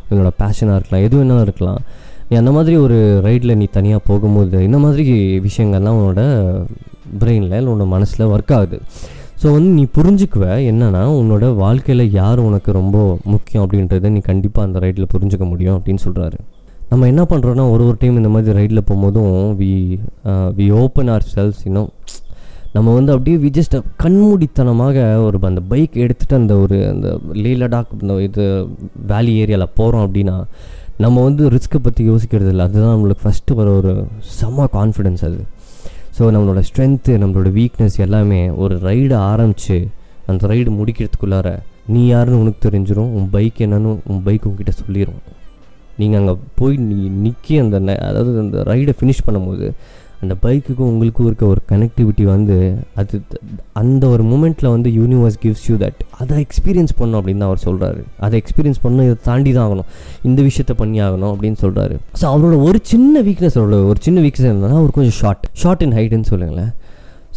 உன்னோட 0.10 0.32
பேஷனாக 0.42 0.78
இருக்கலாம் 0.80 1.06
எது 1.08 1.16
வேணாலும் 1.20 1.46
இருக்கலாம். 1.48 1.80
நீ 2.30 2.34
அந்த 2.42 2.52
மாதிரி 2.58 2.76
ஒரு 2.86 2.98
ரைடில் 3.28 3.60
நீ 3.62 3.66
தனியாக 3.78 4.08
போகும்போது 4.10 4.60
இந்த 4.68 4.80
மாதிரி 4.86 5.04
விஷயங்கள்லாம் 5.48 5.98
உன்னோட 6.00 6.22
பிரெயினில் 7.22 7.56
இல்லை 7.58 7.72
உன்னோட 7.74 7.90
மனசில் 7.96 8.32
ஒர்க் 8.36 8.54
ஆகுது. 8.58 8.80
ஸோ 9.44 9.50
வந்து 9.54 9.70
நீ 9.78 9.84
புரிஞ்சுக்குவ. 9.96 10.46
என்னன்னா 10.72 11.00
உன்னோட 11.20 11.46
வாழ்க்கையில் 11.56 12.04
யார் 12.12 12.40
உனக்கு 12.40 12.72
ரொம்ப 12.72 12.98
முக்கியம் 13.32 13.64
அப்படின்றத 13.66 14.10
நீ 14.16 14.20
கண்டிப்பாக 14.28 14.68
அந்த 14.68 14.80
ரைடில் 14.84 15.10
புரிஞ்சுக்க 15.14 15.46
முடியும் 15.50 15.78
அப்படின்னு 15.78 16.04
சொல்கிறாரு 16.06 16.38
நம்ம 16.92 17.08
என்ன 17.12 17.24
பண்ணுறோன்னா 17.32 17.66
ஒரு 17.74 17.84
ஒரு 17.88 17.98
டைம் 18.00 18.20
இந்த 18.22 18.30
மாதிரி 18.30 18.54
ரைடில் 18.60 18.86
போகும்போதும் 18.90 19.34
we 19.62 19.72
we 20.58 20.68
open 20.82 21.10
our 21.16 21.26
cells 21.36 21.62
இன்னும் 21.70 21.90
நம்ம 22.76 22.94
வந்து 22.94 23.12
அப்படியே 23.16 23.38
வி 23.38 23.50
ஜஸ்ட் 23.58 23.76
கண்மூடித்தனமாக 24.04 24.98
ஒரு 25.26 25.40
அந்த 25.52 25.64
பைக் 25.72 25.98
எடுத்துகிட்டு 26.06 26.40
அந்த 26.42 26.56
ஒரு 26.58 26.78
அந்த 26.94 27.10
லே 27.44 27.52
லடாக் 27.56 27.92
இந்த 28.02 28.16
இது 28.28 28.46
வேலி 29.12 29.34
ஏரியாவில் 29.44 29.74
போகிறோம் 29.80 30.06
அப்படின்னா 30.08 30.38
நம்ம 30.98 31.24
வந்து 31.24 31.44
ரிஸ்க்கை 31.50 31.82
பற்றி 31.84 32.02
யோசிக்கிறது 32.10 32.52
இல்லை. 32.54 32.66
அதுதான் 32.68 32.94
நம்மளுக்கு 32.96 33.26
ஃபஸ்ட்டு 33.26 33.58
வர 33.60 33.70
ஒரு 33.82 33.94
செம்ம 34.40 34.68
கான்ஃபிடென்ஸ் 34.78 35.24
அது. 35.30 35.40
ஸோ 36.14 36.24
நம்மளோட 36.32 36.62
ஸ்ட்ரென்த்து 36.62 37.14
நம்மளோட 37.18 37.50
வீக்னஸ் 37.54 38.00
எல்லாமே 38.00 38.42
ஒரு 38.58 38.76
ரைடு 38.82 39.14
ஆரம்பித்து 39.28 39.78
அந்த 40.28 40.48
ரைடு 40.48 40.70
முடிக்கிறதுக்குள்ளார 40.76 41.48
நீ 41.88 42.08
யாருன்னு 42.08 42.42
உனக்கு 42.42 42.68
தெரிஞ்சிடும் 42.68 43.14
உன் 43.14 43.30
பைக் 43.30 43.58
என்னன்னு 43.60 43.92
உன் 44.06 44.22
பைக் 44.24 44.46
உங்ககிட்ட 44.46 44.74
சொல்லிடும் 44.78 45.22
நீங்கள் 45.98 46.20
அங்கே 46.20 46.36
போய் 46.56 46.76
நீ 46.84 46.96
நிற்கி 47.20 47.56
அந்த 47.60 47.78
ந- 47.80 48.02
அதாவது 48.04 48.40
அந்த 48.40 48.60
ரைடை 48.64 48.94
ஃபினிஷ் 48.98 49.26
பண்ணும்போது 49.26 49.66
அந்த 50.24 50.36
பைக்குக்கும் 50.44 50.90
உங்களுக்கும் 50.92 51.28
இருக்க 51.30 51.46
ஒரு 51.54 51.62
கனெக்டிவிட்டி 51.72 52.26
வந்து 52.34 52.58
அது 53.02 53.16
அந்த 53.82 54.04
ஒரு 54.14 54.24
மூமெண்ட்டில் 54.32 54.70
வந்து 54.76 54.90
யூனிவர்ஸ் 55.00 55.38
கிவ்ஸ் 55.44 55.66
யூ 55.70 55.76
தட் 55.84 56.00
அதை 56.22 56.38
எக்ஸ்பீரியன்ஸ் 56.46 56.94
பண்ணும் 57.00 57.20
அப்படின்னு 57.20 57.44
தான் 57.44 57.52
அவர் 57.52 57.66
சொல்கிறாரு 57.68 58.02
அதை 58.26 58.36
எக்ஸ்பீரியன்ஸ் 58.42 58.82
பண்ணணும் 58.84 59.08
இதை 59.10 59.18
தாண்டி 59.30 59.52
தான் 59.58 59.66
ஆகணும். 59.68 59.90
இந்த 60.30 60.40
விஷயத்த 60.50 60.76
பண்ணி 60.82 61.00
ஆகணும் 61.08 61.32
அப்படின்னு 61.34 61.60
சொல்கிறாரு 61.66 61.96
ஸோ 62.22 62.26
அவரோட 62.34 62.58
ஒரு 62.68 62.80
சின்ன 62.92 63.24
வீக்னஸ் 63.28 63.58
அவரோட 63.60 63.80
ஒரு 63.92 64.00
சின்ன 64.08 64.22
வீக்னஸ் 64.28 64.52
என்னன்னா 64.54 64.80
அவர் 64.84 64.96
கொஞ்சம் 64.98 65.18
ஷார்ட் 65.22 65.46
ஷார்ட் 65.64 65.84
இன் 65.88 65.96
ஹைட்டுன்னு 66.00 66.30
சொல்லுங்களேன். 66.34 66.72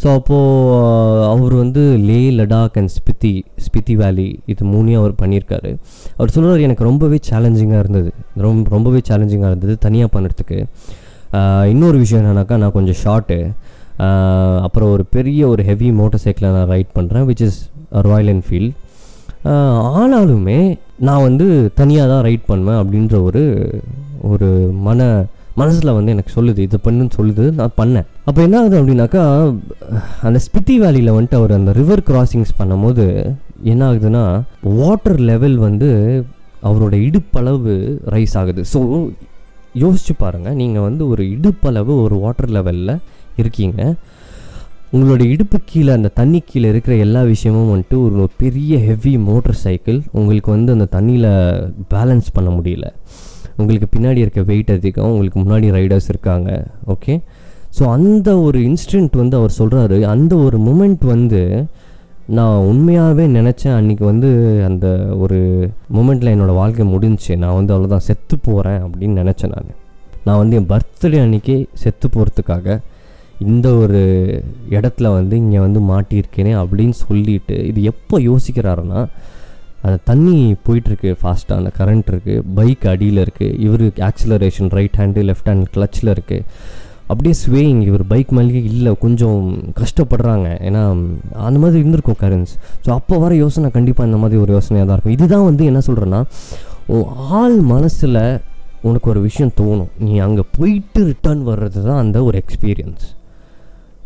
ஸோ 0.01 0.07
அப்போது 0.17 1.23
அவர் 1.33 1.53
வந்து 1.61 1.83
லே 2.09 2.19
லடாக் 2.39 2.75
அண்ட் 2.79 2.91
ஸ்பித்தி 2.95 3.31
ஸ்பித்தி 3.65 3.93
வேலி 4.01 4.27
இது 4.51 4.63
மூணையும் 4.73 5.01
அவர் 5.01 5.15
பண்ணியிருக்காரு. 5.21 5.71
அவர் 6.17 6.33
சொல்கிறார் 6.35 6.65
எனக்கு 6.67 6.87
ரொம்பவே 6.89 7.19
சேலஞ்சிங்காக 7.29 7.81
இருந்தது. 7.83 8.11
ரொம்ப 8.45 8.75
ரொம்பவே 8.75 9.01
சேலஞ்சிங்காக 9.09 9.51
இருந்தது 9.53 9.75
தனியாக 9.85 10.09
பண்ணுறதுக்கு 10.15 10.59
இன்னொரு 11.71 11.97
விஷயம் 12.03 12.21
என்னன்னாக்கா 12.23 12.57
நான் 12.63 12.75
கொஞ்சம் 12.77 12.99
ஷார்ட்டு 13.03 13.39
அப்புறம் 14.65 14.91
ஒரு 14.95 15.03
பெரிய 15.15 15.41
ஒரு 15.53 15.61
ஹெவி 15.69 15.89
மோட்டர் 15.99 16.23
சைக்கிளை 16.25 16.49
நான் 16.57 16.69
ரைட் 16.73 16.91
பண்ணுறேன் 16.97 17.25
விச் 17.29 17.45
இஸ் 17.47 17.59
ராயல் 18.09 18.31
என்ஃபீல்ட் 18.35 18.73
ஆனாலுமே 20.01 20.59
நான் 21.07 21.25
வந்து 21.27 21.47
தனியாக 21.79 22.11
தான் 22.11 22.23
ரைட் 22.27 22.45
பண்ணுவேன் 22.51 22.79
அப்படின்ற 22.81 23.15
ஒரு 23.29 23.43
ஒரு 24.33 24.47
மன 24.87 25.01
மனசில் 25.59 25.95
வந்து 25.97 26.13
எனக்கு 26.15 26.31
சொல்லுது. 26.37 26.59
இது 26.67 26.77
பண்ணுன்னு 26.85 27.13
சொல்லுது 27.17 27.43
நான் 27.59 27.77
பண்ணேன். 27.79 28.07
அப்போ 28.27 28.39
என்ன 28.45 28.55
ஆகுது 28.59 28.77
அப்படின்னாக்கா 28.79 29.23
அந்த 30.27 30.39
ஸ்பிட்டி 30.45 30.75
வேலியில் 30.83 31.13
வந்துட்டு 31.15 31.39
அவர் 31.39 31.53
அந்த 31.59 31.71
ரிவர் 31.79 32.03
கிராசிங்ஸ் 32.09 32.57
பண்ணும்போது 32.59 33.05
என்ன 33.71 33.81
ஆகுதுன்னா 33.89 34.23
வாட்டர் 34.79 35.19
லெவல் 35.29 35.57
வந்து 35.67 35.89
அவரோட 36.67 36.93
இடுப்பளவு 37.07 37.73
ரைஸ் 38.15 38.35
ஆகுது. 38.41 38.63
ஸோ 38.73 38.81
யோசிச்சு 39.83 40.13
பாருங்கள் 40.17 40.57
நீங்கள் 40.61 40.85
வந்து 40.87 41.03
ஒரு 41.07 41.23
இடுப்பளவு 41.35 41.93
ஒரு 42.03 42.15
வாட்டர் 42.23 42.53
லெவலில் 42.57 42.93
இருக்கீங்க. 43.41 43.81
உங்களோட 44.95 45.21
இடுப்பு 45.33 45.57
கீழே 45.69 45.91
அந்த 45.97 46.09
தண்ணி 46.19 46.39
கீழே 46.49 46.67
இருக்கிற 46.73 46.93
எல்லா 47.05 47.21
விஷயமும் 47.31 47.71
வந்துட்டு 47.71 47.97
ஒரு 48.03 48.27
பெரிய 48.43 48.77
ஹெவி 48.89 49.13
மோட்டர் 49.29 49.57
சைக்கிள் 49.63 49.97
உங்களுக்கு 50.11 50.49
வந்து 50.51 50.71
அந்த 50.75 50.87
தண்ணியில் 50.95 51.31
பேலன்ஸ் 51.93 52.29
பண்ண 52.33 52.49
முடியல. 52.57 52.87
உங்களுக்கு 53.55 53.87
பின்னாடி 53.95 54.23
இருக்க 54.25 54.41
வெயிட் 54.51 54.71
அதிகம். 54.77 55.11
உங்களுக்கு 55.11 55.39
முன்னாடி 55.39 55.69
ரைடர்ஸ் 55.77 56.09
இருக்காங்க. 56.13 56.49
ஓகே 56.93 57.15
ஸோ 57.77 57.83
அந்த 57.95 58.29
ஒரு 58.39 58.59
இன்ஸ்டன்ட் 58.59 59.15
வந்து 59.21 59.35
அவர் 59.39 59.57
சொல்கிறாரு 59.59 59.97
அந்த 60.13 60.33
ஒரு 60.45 60.57
மூமெண்ட் 60.67 61.03
வந்து 61.15 61.41
நான் 62.29 62.57
உண்மையாகவே 62.57 63.27
நினச்சேன் 63.27 63.75
அன்றைக்கி 63.75 64.03
வந்து 64.03 64.29
அந்த 64.65 64.87
ஒரு 65.17 65.37
மூமெண்ட்டில் 65.93 66.31
என்னோடய 66.33 66.53
வாழ்க்கை 66.53 66.85
முடிஞ்சுச்சு. 66.85 67.37
நான் 67.37 67.53
வந்து 67.53 67.73
அவ்வளோதான் 67.73 68.07
செத்து 68.07 68.39
போகிறேன் 68.39 68.81
அப்படின்னு 68.81 69.21
நினச்சேன் 69.23 69.53
நான். 69.55 69.75
நான் 70.23 70.37
வந்து 70.37 70.55
என் 70.55 70.69
பர்த்டே 70.69 71.19
அன்றைக்கி 71.25 71.67
செத்து 71.73 72.07
போகிறதுக்காக 72.07 72.79
இந்த 73.39 73.73
ஒரு 73.73 74.01
இடத்துல 74.69 75.13
வந்து 75.13 75.37
இங்கே 75.37 75.59
வந்து 75.59 75.79
மாட்டியிருக்கேனே 75.79 76.53
அப்படின்னு 76.61 76.89
சொல்லிட்டு 76.89 77.65
இது 77.65 77.83
எப்போ 77.83 78.19
யோசிக்கிறாருன்னா 78.19 79.07
அந்த 79.81 79.97
தண்ணி 80.03 80.55
போயிட்டுருக்கு 80.67 81.15
ஃபாஸ்ட்டாக 81.21 81.57
அந்த 81.57 81.71
கரண்ட் 81.79 82.11
இருக்குது 82.11 82.41
பைக் 82.55 82.87
அடியில் 82.87 83.17
இருக்குது 83.17 83.59
இவருக்கு 83.59 84.03
acceleration 84.03 84.69
right 84.69 84.97
hand 84.97 85.23
left 85.23 85.49
hand 85.49 85.63
கிளச்சில் 85.71 86.07
இருக்குது 86.07 86.43
அப்படியே 87.11 87.35
ஸ்வேயிங் 87.41 87.81
இவர் 87.87 88.03
பைக் 88.11 88.31
மேலேயே 88.37 88.61
இல்லை 88.71 88.91
கொஞ்சம் 89.03 89.41
கஷ்டப்படுறாங்க. 89.79 90.47
ஏன்னா 90.67 90.81
அந்த 91.47 91.57
மாதிரி 91.61 91.77
இருந்திருக்கும் 91.81 92.19
கரண்ட்ஸ் 92.23 92.53
ஸோ 92.85 92.89
அப்போ 92.97 93.17
வர 93.23 93.31
யோசனை 93.43 93.69
கண்டிப்பாக 93.77 94.09
இந்த 94.09 94.19
மாதிரி 94.23 94.41
ஒரு 94.43 94.51
யோசனையாக 94.57 94.87
தான் 94.87 94.97
இருக்கும். 94.97 95.15
இதுதான் 95.17 95.47
வந்து 95.49 95.63
என்ன 95.71 95.81
சொல்கிறேன்னா 95.87 96.21
உன் 96.95 97.07
ஆள் 97.39 97.57
மனசில் 97.73 98.21
உனக்கு 98.87 99.07
ஒரு 99.13 99.21
விஷயம் 99.27 99.55
தோணும். 99.59 99.91
நீ 100.05 100.13
அங்கே 100.25 100.43
போயிட்டு 100.57 100.99
ரிட்டர்ன் 101.11 101.41
வர்றது 101.51 101.79
தான் 101.87 102.01
அந்த 102.03 102.17
ஒரு 102.27 102.35
எக்ஸ்பீரியன்ஸ் 102.43 103.05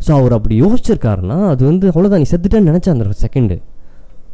ஸோ 0.05 0.11
அவர் 0.19 0.35
அப்படி 0.37 0.55
யோசிச்சிருக்காருன்னா 0.63 1.37
அது 1.53 1.61
வந்து 1.71 1.85
அவ்வளோதான் 1.93 2.21
நீ 2.23 2.29
செத்துட்டேன்னு 2.31 2.69
நினச்ச 2.71 2.87
அந்த 2.93 3.19
செகண்டு 3.25 3.57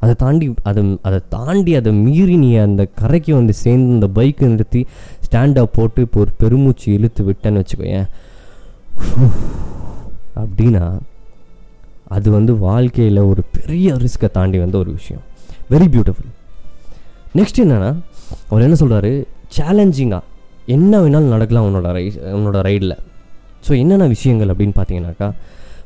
அதை 0.03 0.13
தாண்டி 0.23 0.47
அதை 0.69 0.81
அதை 1.07 1.19
தாண்டி 1.35 1.71
அதை 1.79 1.91
மீறி 2.05 2.35
நீ 2.43 2.49
அந்த 2.67 2.83
கரைக்கு 2.99 3.31
வந்து 3.39 3.53
சேர்ந்து 3.63 3.95
அந்த 3.97 4.07
பைக்கை 4.17 4.47
நிறுத்தி 4.51 4.81
ஸ்டாண்டப் 5.25 5.73
போட்டு 5.77 6.01
இப்போ 6.05 6.19
ஒரு 6.23 6.31
பெருமூச்சு 6.41 6.87
இழுத்து 6.97 7.21
விட்டேன்னு 7.29 7.61
வச்சுக்கோயேன். 7.61 8.07
அப்படின்னா 10.41 10.83
அது 12.15 12.27
வந்து 12.31 12.57
வாழ்க்கையில் 12.57 13.19
ஒரு 13.31 13.41
பெரிய 13.57 13.93
ரிஸ்க்கை 14.03 14.29
தாண்டி 14.31 14.57
வந்த 14.63 14.77
ஒரு 14.77 14.91
விஷயம். 14.91 15.23
வெரி 15.73 15.87
பியூட்டிஃபுல் 15.93 16.31
நெக்ஸ்ட் 17.39 17.61
என்னென்னா 17.63 17.89
அவர் 18.49 18.65
என்ன 18.67 18.77
சொல்கிறாரு 18.81 19.11
சேலஞ்சிங்காக 19.57 20.23
என்ன 20.75 20.93
வேணாலும் 21.01 21.33
நடக்கலாம் 21.35 21.67
உன்னோட 21.69 21.91
ரை 21.97 22.05
உன்னோட 22.37 22.61
ரைடில் 22.69 22.95
ஸோ 23.67 23.71
என்னென்ன 23.79 24.07
விஷயங்கள் 24.07 24.51
அப்படின்னு 24.53 24.77
பார்த்தீங்கன்னாக்கா 24.77 25.29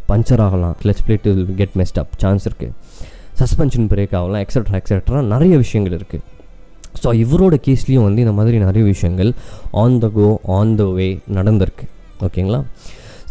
பஞ்சர் 0.09 0.43
ஆகலாம். 0.45 0.75
Clutch 0.83 1.03
plate 1.07 1.27
get 1.59 1.75
messed 1.81 1.99
up 1.99 2.13
chance 2.17 2.45
இருக்குது 2.49 2.73
சஸ்பென்ஷன் 3.39 3.87
பிரேக் 3.91 4.15
ஆகலாம் 4.19 4.41
எக்ஸட்ரா 4.45 4.79
எக்ஸட்ரா 4.81 5.21
நிறைய 5.33 5.57
விஷயங்கள் 5.57 5.95
இருக்குது 5.99 6.23
ஸோ 7.03 7.09
இவரோட 7.23 7.55
கேஸ்லேயும் 7.67 8.07
வந்து 8.07 8.21
இந்த 8.21 8.33
மாதிரி 8.39 8.57
நிறைய 8.57 8.83
விஷயங்கள் 8.85 9.29
on 9.83 9.99
the 9.99 10.09
go 10.09 10.27
on 10.57 10.75
the 10.75 10.83
வே 10.97 11.07
நடந்திருக்கு. 11.33 11.85
ஓகேங்களா 12.25 12.59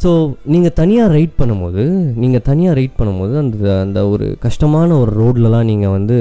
ஸோ 0.03 0.11
நீங்கள் 0.53 0.75
தனியாக 0.79 1.13
ரைட் 1.15 1.33
பண்ணும்போது 1.39 1.83
நீங்கள் 2.23 2.45
தனியாக 2.49 2.77
ரைட் 2.79 2.95
பண்ணும்போது 2.99 3.35
அந்த 3.43 3.57
அந்த 3.85 4.01
ஒரு 4.13 4.27
கஷ்டமான 4.45 4.97
ஒரு 5.03 5.13
ரோட்லலாம் 5.21 5.69
நீங்கள் 5.71 5.95
வந்து 5.97 6.17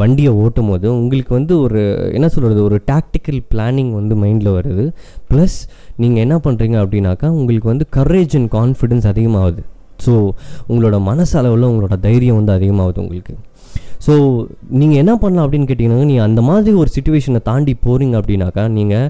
வண்டியை 0.00 0.32
ஓட்டும் 0.44 0.70
போது 0.70 0.86
உங்களுக்கு 1.00 1.32
வந்து 1.38 1.54
ஒரு 1.64 1.80
என்ன 2.16 2.28
சொல்கிறது 2.34 2.60
ஒரு 2.68 2.78
டாக்டிக்கல் 2.92 3.40
பிளானிங் 3.52 3.92
வந்து 3.98 4.14
மைண்டில் 4.22 4.56
வருது. 4.58 4.86
ப்ளஸ் 5.30 5.58
நீங்கள் 6.02 6.22
என்ன 6.26 6.38
பண்ணுறீங்க 6.46 6.78
அப்படின்னாக்கா 6.84 7.28
உங்களுக்கு 7.40 7.72
வந்து 7.72 7.86
கரேஜ் 7.98 8.36
அண்ட் 8.40 8.50
கான்ஃபிடென்ஸ் 8.58 9.06
அதிகமாகுது. 9.12 9.62
ஸோ 10.06 10.14
உங்களோட 10.70 10.96
மனசளவில் 11.10 11.70
உங்களோட 11.70 11.96
தைரியம் 12.08 12.40
வந்து 12.40 12.52
அதிகமாகுது 12.58 13.00
உங்களுக்கு. 13.04 13.34
ஸோ 14.06 14.14
நீங்கள் 14.80 15.00
என்ன 15.02 15.12
பண்ணலாம் 15.22 15.44
அப்படின்னு 15.46 15.68
கேட்டிங்கன்னா 15.68 16.10
நீ 16.12 16.16
அந்த 16.28 16.40
மாதிரி 16.48 16.74
ஒரு 16.82 16.90
சுச்சுவேஷனை 16.96 17.40
தாண்டி 17.50 17.72
போகிறீங்க 17.86 18.14
அப்படின்னாக்கா 18.20 18.64
நீங்கள் 18.78 19.08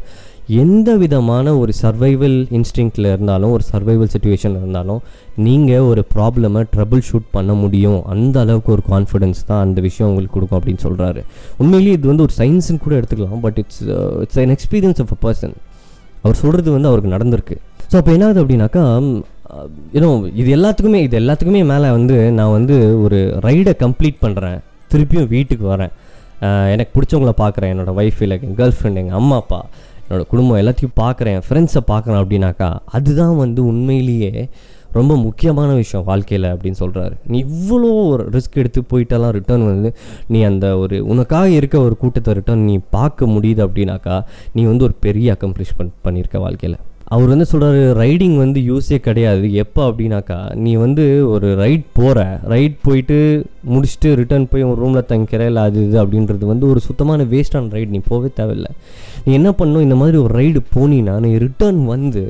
எந்த 0.62 0.90
விதமான 1.02 1.46
ஒரு 1.60 1.72
சர்வைவல் 1.80 2.36
இன்ஸ்டிங்க்டில் 2.58 3.08
இருந்தாலும் 3.12 3.52
ஒரு 3.56 3.64
சர்வைவல் 3.70 4.10
சுச்சுவேஷனில் 4.12 4.60
இருந்தாலும் 4.62 5.00
நீங்கள் 5.46 5.86
ஒரு 5.90 6.02
ப்ராப்ளமை 6.14 6.62
ட்ரபுள் 6.74 7.02
ஷூட் 7.08 7.26
பண்ண 7.36 7.52
முடியும். 7.62 7.98
அந்த 8.12 8.36
அளவுக்கு 8.44 8.70
ஒரு 8.76 8.84
கான்ஃபிடென்ஸ் 8.92 9.40
தான் 9.50 9.62
அந்த 9.66 9.78
விஷயம் 9.88 10.08
உங்களுக்கு 10.10 10.36
கொடுக்கும் 10.36 10.58
அப்படின்னு 10.60 10.84
சொல்கிறாரு 10.86 11.22
உண்மையிலேயே 11.62 11.96
இது 11.98 12.10
வந்து 12.12 12.24
ஒரு 12.26 12.34
சயின்ஸ்னு 12.40 12.80
கூட 12.84 12.94
எடுத்துக்கலாம் 13.00 13.42
but 13.46 13.58
it's 13.62 13.82
it's 14.24 14.40
an 14.44 14.54
experience 14.56 15.02
of 15.04 15.12
a 15.16 15.18
person 15.26 15.54
அவர் 16.22 16.40
சொல்கிறது 16.42 16.70
வந்து 16.76 16.90
அவருக்கு 16.90 17.14
நடந்திருக்கு. 17.16 17.58
ஸோ 17.90 17.96
அப்போ 18.00 18.12
என்ன 18.16 18.26
ஆகுது 18.28 18.42
அப்படின்னாக்கா 18.44 18.84
ஏன்னோ 19.98 20.08
இது 20.40 20.48
எல்லாத்துக்குமே 20.56 20.98
இது 21.08 21.16
எல்லாத்துக்குமே 21.22 21.60
மேலே 21.72 21.90
வந்து 21.98 22.16
நான் 22.38 22.54
வந்து 22.58 22.76
ஒரு 23.04 23.18
ரைடை 23.48 23.74
கம்ப்ளீட் 23.84 24.18
பண்ணுறேன் 24.24 24.58
திருப்பியும் 24.92 25.30
வீட்டுக்கு 25.36 25.66
வரேன். 25.74 25.92
எனக்கு 26.72 26.92
பிடிச்சவங்கள 26.96 27.32
பார்க்குறேன் 27.40 27.70
என்னோடய 27.74 27.98
ஒய்ஃப் 28.00 28.20
இல்லை 28.24 28.36
என் 28.48 28.58
கேர்ள் 28.58 28.74
ஃப்ரெண்ட் 28.78 29.00
எங்கள் 29.02 29.18
அம்மா 29.20 29.36
அப்பா. 29.42 29.60
என்னோட 30.08 30.26
குடும்பம் 30.26 30.58
எல்லாத்தையும் 30.58 30.96
பார்க்குறேன் 31.00 31.40
ஃப்ரெண்ட்ஸை 31.48 31.80
பார்க்குறேன் 31.86 32.20
அப்படின்னாக்கா 32.22 32.78
அதுதான் 32.84 33.36
வந்து 33.36 33.66
உண்மையிலேயே 33.66 34.48
ரொம்ப 34.92 35.16
முக்கியமான 35.16 35.74
விஷயம் 35.74 36.06
வாழ்க்கையில் 36.06 36.48
அப்படின்னு 36.50 36.80
சொல்கிறாரு 36.80 37.12
நீ 37.26 37.44
இவ்வளோ 37.44 38.08
ஒரு 38.08 38.28
ரிஸ்க் 38.32 38.54
எடுத்து 38.54 38.82
போயிட்டெல்லாம் 38.90 39.30
ரிட்டர்ன் 39.30 39.64
வந்து 39.64 39.94
நீ 40.26 40.42
அந்த 40.42 40.78
ஒரு 40.78 41.06
உனக்காக 41.06 41.48
இருக்க 41.48 41.78
ஒரு 41.78 41.96
கூட்டத்தை 41.96 42.34
ரிட்டர்ன் 42.34 42.64
நீ 42.64 42.78
பார்க்க 42.90 43.26
முடியுது 43.26 43.62
அப்படின்னாக்கா 43.66 44.24
நீ 44.52 44.64
வந்து 44.64 44.84
ஒரு 44.84 44.94
பெரிய 45.00 45.36
அக்கம்ப்ளிஷ்மெண்ட் 45.40 45.92
பண்ணியிருக்க 46.04 46.38
வாழ்க்கையில். 46.38 46.78
அவர் 47.14 47.30
வந்து 47.32 47.46
சொல்கிறாரு 47.50 47.82
ரைடிங் 48.00 48.34
வந்து 48.36 48.60
யூஸே 48.70 48.96
கிடையாது. 49.06 49.44
எப்போ 49.62 49.82
அப்படின்னாக்கா 49.90 50.38
நீ 50.64 50.72
வந்து 50.82 51.04
ஒரு 51.30 51.48
ரைட் 51.60 51.86
போகிற 51.98 52.24
ரைட் 52.52 52.76
போயிட்டு 52.82 53.18
முடிச்சுட்டு 53.74 54.10
ரிட்டர்ன் 54.20 54.48
போய் 54.50 54.68
ஒரு 54.70 54.78
ரூமில் 54.82 55.08
தங்கிக்கிற 55.12 55.46
இல்லை 55.50 55.62
அது 55.68 55.78
இது 55.88 55.96
அப்படின்றது 56.04 56.46
வந்து 56.52 56.68
ஒரு 56.68 56.80
சுத்தமான 56.80 57.26
வேஸ்டான 57.32 57.72
ரைடு 57.76 57.94
நீ 57.96 58.00
போகவே 58.08 58.30
தேவையில்லை. 58.34 58.72
நீ 59.24 59.32
என்ன 59.32 59.50
பண்ணணும்? 59.58 59.86
இந்த 59.88 59.98
மாதிரி 60.02 60.16
ஒரு 60.16 60.34
ரைடு 60.40 60.62
போனீன்னா 60.76 61.14
நீ 61.26 61.30
ரிட்டர்ன் 61.46 61.80
வந்து 61.94 62.24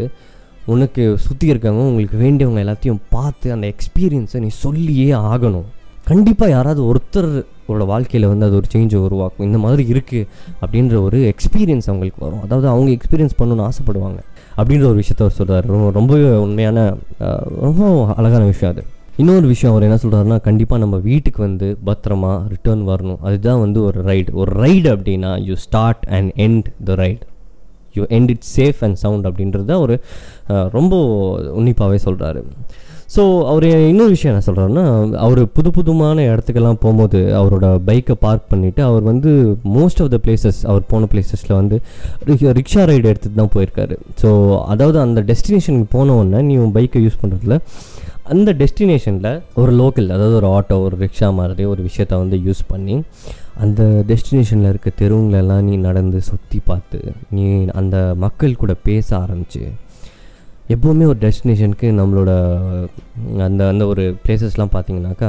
உனக்கு 0.75 1.03
சுற்றி 1.27 1.47
இருக்கவங்க 1.53 1.85
உங்களுக்கு 1.91 2.17
வேண்டியவங்க 2.25 2.63
எல்லாத்தையும் 2.65 3.03
பார்த்து 3.11 3.53
அந்த 3.53 3.67
எக்ஸ்பீரியன்ஸை 3.75 4.41
நீ 4.45 4.51
சொல்லியே 4.65 5.11
ஆகணும். 5.33 5.69
கண்டிப்பாக 6.11 6.51
யாராவது 6.57 6.81
ஒருத்தரோட 6.91 7.85
வாழ்க்கையில் 7.93 8.29
வந்து 8.33 8.47
அது 8.49 8.57
ஒரு 8.61 8.69
சேஞ்சை 8.75 8.99
உருவாக்கும். 9.07 9.47
இந்த 9.49 9.59
மாதிரி 9.65 9.83
இருக்குது 9.95 10.27
அப்படின்ற 10.63 10.95
ஒரு 11.07 11.19
எக்ஸ்பீரியன்ஸ் 11.33 11.89
அவங்களுக்கு 11.91 12.23
வரும். 12.27 12.43
அதாவது 12.47 12.69
அவங்க 12.75 12.91
எக்ஸ்பீரியன்ஸ் 12.99 13.39
பண்ணணும்னு 13.41 13.67
ஆசைப்படுவாங்க 13.71 14.21
அப்படின்ற 14.59 14.87
ஒரு 14.93 14.99
விஷயத்த 15.03 15.25
அவர் 15.27 15.39
சொல்கிறார் 15.41 15.67
ரொம்ப 15.73 15.89
ரொம்பவே 15.99 16.29
உண்மையான 16.45 16.79
ரொம்ப 17.67 17.83
அழகான 18.21 18.45
விஷயம் 18.53 18.73
அது. 18.75 18.85
இன்னொரு 19.23 19.47
விஷயம் 19.53 19.73
அவர் 19.73 19.85
என்ன 19.87 19.99
சொல்கிறாருன்னா 20.03 20.37
கண்டிப்பாக 20.49 20.81
நம்ம 20.83 20.97
வீட்டுக்கு 21.09 21.41
வந்து 21.47 21.69
பத்திரமா 21.89 22.33
ரிட்டர்ன் 22.53 22.83
வரணும். 22.91 23.21
அதுதான் 23.29 23.61
வந்து 23.65 23.79
ஒரு 23.89 23.99
ரைடு 24.11 24.31
ஒரு 24.43 24.53
ரைடு 24.65 24.89
அப்படின்னா 24.95 25.33
you 25.49 25.55
start 25.67 26.05
and 26.17 26.31
end 26.47 26.69
the 26.89 26.97
ride 27.03 27.25
you 27.97 28.05
end 28.19 28.31
it 28.35 28.47
safe 28.57 28.81
and 28.87 28.99
sound 29.05 29.27
அப்படின்றத 29.31 29.79
ஒரு 29.85 29.97
ரொம்ப 30.77 30.95
உன்னிப்பாகவே 31.61 31.99
சொல்கிறாரு 32.07 32.43
ஸோ 33.17 33.47
அவர் 33.47 33.65
இன்னொரு 33.65 34.09
விஷயம் 34.09 34.33
என்ன 34.33 34.45
சொல்கிறாருன்னா 34.47 35.17
அவர் 35.17 35.49
புது 35.49 35.71
புதுமான 35.71 36.23
இடத்துக்கெல்லாம் 36.23 36.81
போகும்போது 36.81 37.21
அவரோட 37.35 37.81
பைக்கை 37.87 38.13
பார்க் 38.21 38.55
பண்ணிவிட்டு 38.55 38.81
அவர் 38.81 39.03
வந்து 39.03 39.31
மோஸ்ட் 39.65 40.03
ஆஃப் 40.03 40.11
த 40.11 40.19
பிளேசஸ் 40.27 40.67
அவர் 40.67 40.83
போன 40.87 41.07
பிளேசஸில் 41.13 41.55
வந்து 41.55 41.77
ரிக்ஷா 42.59 42.83
ரைடு 42.85 43.07
எடுத்துகிட்டு 43.13 43.35
தான் 43.35 43.55
போயிருக்காரு. 43.55 43.97
ஸோ 44.23 44.61
அதாவது 44.67 45.01
அந்த 45.01 45.21
டெஸ்டினேஷனுக்கு 45.21 45.99
போனவுடனே 45.99 46.43
நீ 46.43 46.57
உன் 46.57 46.75
பைக்கை 46.75 47.03
யூஸ் 47.05 47.21
பண்ணுறதுல 47.23 47.57
அந்த 48.25 48.53
டெஸ்டினேஷனில் 48.53 49.41
ஒரு 49.55 49.73
லோக்கல் 49.73 50.09
அதாவது 50.11 50.35
ஒரு 50.35 50.47
ஆட்டோ 50.47 50.77
ஒரு 50.83 50.97
ரிக்ஷா 50.97 51.35
மாதிரி 51.35 51.65
ஒரு 51.65 51.83
விஷயத்த 51.83 52.19
வந்து 52.19 52.37
யூஸ் 52.37 52.63
பண்ணி 52.67 53.03
அந்த 53.57 53.83
டெஸ்டினேஷனில் 53.83 54.69
இருக்க 54.69 54.91
தெருவுங்களெல்லாம் 54.99 55.61
நீ 55.61 55.77
நடந்து 55.77 56.21
சுற்றி 56.21 56.61
பார்த்து 56.65 56.99
நீ 57.31 57.65
அந்த 57.73 58.15
மக்கள் 58.17 58.57
கூட 58.57 58.75
பேச 58.83 59.19
ஆரம்பிச்சு 59.19 59.63
எப்போவுமே 60.73 61.05
ஒரு 61.11 61.19
டெஸ்டினேஷனுக்கு 61.21 61.89
நம்மளோட 61.99 62.31
அந்த 63.45 63.69
அந்த 63.69 63.87
ஒரு 63.87 64.03
பிளேசஸ்லாம் 64.27 64.73
பார்த்தீங்கன்னாக்கா 64.75 65.29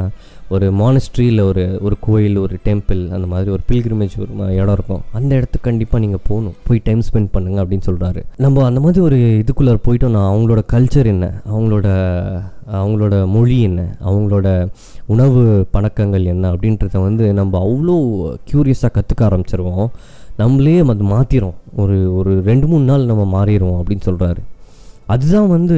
ஒரு 0.50 0.68
மானஸ்ட்ரியில் 0.74 1.42
ஒரு 1.42 1.64
ஒரு 1.82 1.96
கோயில் 2.00 2.38
ஒரு 2.38 2.56
டெம்பிள் 2.66 3.02
அந்த 3.16 3.28
மாதிரி 3.28 3.50
ஒரு 3.52 3.64
பில்கிரிமேஜ் 3.70 4.16
ஒரு 4.20 4.56
இடம் 4.56 4.74
இருக்கும். 4.74 5.02
அந்த 5.12 5.32
இடத்துக்கு 5.36 5.70
கண்டிப்பாக 5.70 6.04
நீங்கள் 6.06 6.24
போகணும். 6.28 6.56
போய் 6.68 6.82
டைம் 6.84 7.02
ஸ்பெண்ட் 7.08 7.32
பண்ணுங்க 7.32 7.64
அப்படின்னு 7.64 7.88
சொல்கிறாரு 7.90 8.24
நம்ம 8.38 8.66
அந்த 8.66 8.80
மாதிரி 8.80 9.00
ஒரு 9.00 9.18
இதுக்குள்ளே 9.44 9.78
போயிட்டோம்னா 9.88 10.24
அவங்களோட 10.32 10.62
கல்ச்சர் 10.74 11.06
என்ன? 11.06 11.42
அவங்களோட 11.54 11.88
அவங்களோட 12.80 13.28
மொழி 13.28 13.62
என்ன? 13.62 13.82
அவங்களோட 14.06 14.48
உணவு 15.06 15.66
பழக்கங்கள் 15.72 16.26
என்ன? 16.26 16.54
அப்படின்றத 16.54 17.02
வந்து 17.08 17.34
நம்ம 17.34 17.60
அவ்வளோ 17.66 17.98
க்யூரியஸாக 18.52 18.96
கற்றுக்க 18.98 19.22
ஆரம்பிச்சிருவோம். 19.30 19.88
நம்மளே 20.38 20.80
அது 20.80 21.06
மாற்றிடும் 21.16 21.58
ஒரு 21.76 22.16
ஒரு 22.16 22.42
ரெண்டு 22.46 22.68
மூணு 22.68 22.84
நாள் 22.84 23.12
நம்ம 23.12 23.24
மாறிடுவோம் 23.36 23.80
அப்படின்னு 23.82 24.08
சொல்கிறாரு 24.10 24.42
அதுதான் 25.16 25.50
வந்து 25.58 25.78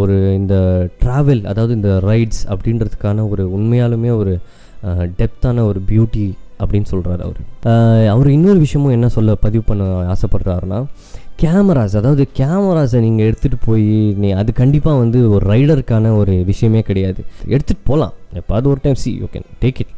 ஒரு 0.00 0.16
இந்த 0.40 0.54
ட்ராவல் 1.02 1.42
அதாவது 1.50 1.72
இந்த 1.78 1.90
ரைட்ஸ் 2.10 2.42
அப்படின்றதுக்கான 2.52 3.24
ஒரு 3.32 3.44
உண்மையாலுமே 3.58 4.10
ஒரு 4.22 4.34
டெப்த்தான 5.18 5.64
ஒரு 5.70 5.80
பியூட்டி 5.90 6.26
அப்படின்னு 6.62 6.88
சொல்கிறாரு 6.92 7.22
அவர். 7.26 7.40
அவர் 8.14 8.28
இன்னொரு 8.36 8.58
விஷயமும் 8.64 8.94
என்ன 8.96 9.08
சொல்ல 9.16 9.34
பதிவு 9.44 9.64
பண்ண 9.68 9.84
ஆசைப்படுறாருன்னா 10.14 10.78
கேமராஸ் 11.42 11.96
அதாவது 12.00 12.24
கேமராஸை 12.38 12.98
நீங்கள் 13.06 13.26
எடுத்துகிட்டு 13.28 13.58
போய் 13.66 13.84
நீ 14.22 14.28
அது 14.40 14.50
கண்டிப்பாக 14.60 15.02
வந்து 15.02 15.18
ஒரு 15.34 15.44
ரைடருக்கான 15.52 16.12
ஒரு 16.20 16.34
விஷயமே 16.50 16.80
கிடையாது. 16.88 17.20
எடுத்துகிட்டு 17.54 17.86
போகலாம் 17.90 18.14
எப்பாவது 18.40 18.66
ஒரு 18.72 18.80
time 18.86 19.00
see 19.02 19.12
you 19.22 19.28
can 19.34 19.48
take 19.64 19.80
it 19.84 19.92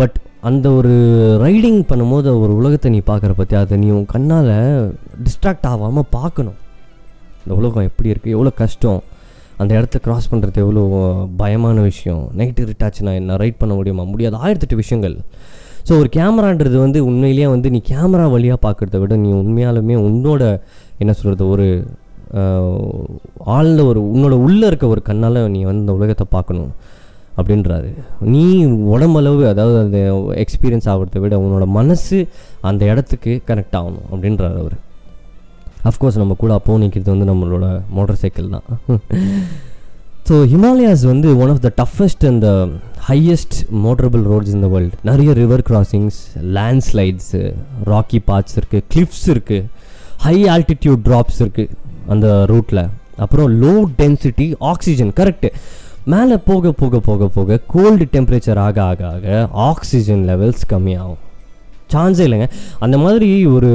but 0.00 0.16
அந்த 0.48 0.66
ஒரு 0.78 0.92
ரைடிங் 1.44 1.80
பண்ணும்போது 1.90 2.30
ஒரு 2.42 2.52
உலகத்தை 2.60 2.90
நீ 2.94 3.00
பார்க்குற 3.10 3.32
பற்றி 3.40 3.56
அதை 3.62 3.78
நீ 3.84 3.88
உன் 3.98 4.12
கண்ணால் 4.14 4.52
டிஸ்ட்ராக்ட் 5.26 5.68
ஆகாமல் 5.72 6.10
பார்க்கணும். 6.18 6.58
இந்த 7.46 7.56
உலகம் 7.60 7.86
எப்படி 7.88 8.08
இருக்குது 8.12 8.34
எவ்வளோ 8.36 8.52
கஷ்டம் 8.62 9.00
அந்த 9.62 9.72
இடத்த 9.78 9.96
கிராஸ் 10.06 10.30
பண்ணுறது 10.30 10.58
எவ்வளோ 10.62 10.82
பயமான 11.42 11.82
விஷயம் 11.90 12.22
நைட்டு 12.38 12.64
இருட்டாச்சுன்னா 12.64 13.12
என்ன 13.20 13.36
ரைட் 13.42 13.60
பண்ண 13.60 13.74
முடியுமா? 13.78 14.04
முடியாது. 14.12 14.36
ஆயிரத்தெட்டு 14.44 14.78
விஷயங்கள். 14.80 15.14
ஸோ 15.88 15.92
ஒரு 16.00 16.08
கேமரான்றது 16.16 16.76
வந்து 16.84 16.98
உண்மையிலேயே 17.10 17.48
வந்து 17.52 17.68
நீ 17.74 17.80
கேமரா 17.92 18.24
வழியாக 18.34 18.58
பார்க்குறத 18.64 18.98
விட 19.02 19.16
நீ 19.24 19.30
உண்மையாலுமே 19.42 19.96
உன்னோட 20.08 20.42
என்ன 21.02 21.12
சொல்கிறது 21.18 21.44
ஒரு 21.54 21.66
ஆழ்ந்த 23.56 23.80
ஒரு 23.90 24.00
உன்னோட 24.14 24.34
உள்ளே 24.46 24.66
இருக்க 24.70 24.86
ஒரு 24.94 25.02
கண்ணால் 25.08 25.38
நீ 25.54 25.60
வந்து 25.68 25.84
இந்த 25.84 25.94
உலகத்தை 25.98 26.26
பார்க்கணும் 26.36 26.72
அப்படின்றாரு. 27.38 27.90
நீ 28.34 28.44
உடம்பளவு 28.94 29.42
அதாவது 29.52 29.78
அந்த 29.84 29.98
எக்ஸ்பீரியன்ஸ் 30.44 30.90
ஆகிறத 30.92 31.20
விட 31.24 31.38
உன்னோட 31.44 31.66
மனசு 31.78 32.18
அந்த 32.70 32.82
இடத்துக்கு 32.92 33.32
கனெக்ட் 33.50 33.78
ஆகணும் 33.80 34.06
அப்படின்றார் 34.12 34.58
அவர். 34.62 34.76
அஃப்கோர்ஸ் 35.90 36.18
நம்ம 36.22 36.34
கூட 36.42 36.52
அப்போ 36.58 36.78
நிற்கிறது 36.82 37.14
வந்து 37.14 37.28
நம்மளோட 37.30 37.66
மோட்டார் 37.96 38.20
சைக்கிள் 38.22 38.52
தான். 38.54 38.66
ஸோ 40.28 40.36
ஹிமாலயாஸ் 40.52 41.02
வந்து 41.12 41.28
one 41.42 41.50
of 41.54 41.62
the 41.66 41.70
toughest 41.80 42.24
and 42.30 42.46
highest 43.08 43.56
motorable 43.84 44.22
roads 44.32 44.52
in 44.56 44.64
the 44.66 44.68
world 44.74 44.96
நிறைய 45.10 45.32
river 45.40 45.64
crossings 45.68 46.18
landslides 46.56 47.42
rocky 47.92 48.20
parts 48.30 48.56
இருக்குது 48.60 48.86
கிளிஃப்ஸ் 48.94 49.26
இருக்குது 49.34 49.68
ஹை 50.26 50.36
ஆல்டிடியூட் 50.54 51.02
ட்ராப்ஸ் 51.08 51.40
இருக்குது 51.44 51.74
அந்த 52.14 52.28
ரூட்டில் 52.52 52.82
அப்புறம் 53.24 53.50
லோ 53.62 53.74
டென்சிட்டி 54.00 54.48
ஆக்சிஜன் 54.72 55.12
கரெக்டு 55.20 55.50
மேலே 56.14 56.36
போக 56.48 56.72
போக 56.80 56.98
போக 57.06 57.28
போக 57.36 57.60
கோல்டு 57.74 58.04
டெம்பரேச்சர் 58.16 58.60
ஆக 58.66 58.78
ஆக 58.90 59.00
ஆக 59.14 59.48
ஆக்சிஜன் 59.70 60.24
லெவல்ஸ் 60.30 60.66
கம்மியாகும். 60.72 61.22
சான்ஸே 61.94 62.24
இல்லைங்க. 62.28 62.46
அந்த 62.84 62.96
மாதிரி 63.04 63.28
ஒரு 63.56 63.70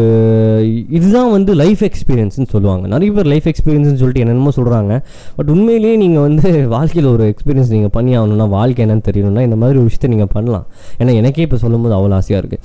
இதுதான் 0.98 1.32
வந்து 1.36 1.52
லைஃப் 1.62 1.82
எக்ஸ்பீரியன்ஸ்னு 1.88 2.48
சொல்லுவாங்க. 2.54 2.84
நிறைய 2.94 3.10
பேர் 3.18 3.30
லைஃப் 3.34 3.48
எக்ஸ்பீரியன்ஸ்னு 3.52 4.00
சொல்லிட்டு 4.02 4.24
என்னென்னமோ 4.24 4.54
சொல்கிறாங்க 4.60 4.94
பட் 5.38 5.50
உண்மையிலேயே 5.56 5.96
நீங்கள் 6.04 6.26
வந்து 6.28 6.50
வாழ்க்கையில் 6.76 7.10
ஒரு 7.16 7.26
எக்ஸ்பீரியன்ஸ் 7.34 7.74
நீங்கள் 7.76 7.94
பண்ணி 7.98 8.14
ஆகணும்னா 8.20 8.48
வாழ்க்கை 8.58 8.84
என்னன்னு 8.86 9.06
தெரியணும்னா 9.10 9.44
இந்த 9.50 9.60
மாதிரி 9.64 9.78
ஒரு 9.82 9.88
விஷயத்தை 9.90 10.12
நீங்கள் 10.16 10.32
பண்ணலாம். 10.36 10.66
ஏன்னா 11.00 11.14
எனக்கே 11.22 11.46
இப்போ 11.48 11.60
சொல்லும்போது 11.66 11.96
அவ்வளோ 12.00 12.18
ஆசையாக 12.22 12.44
இருக்குது 12.44 12.64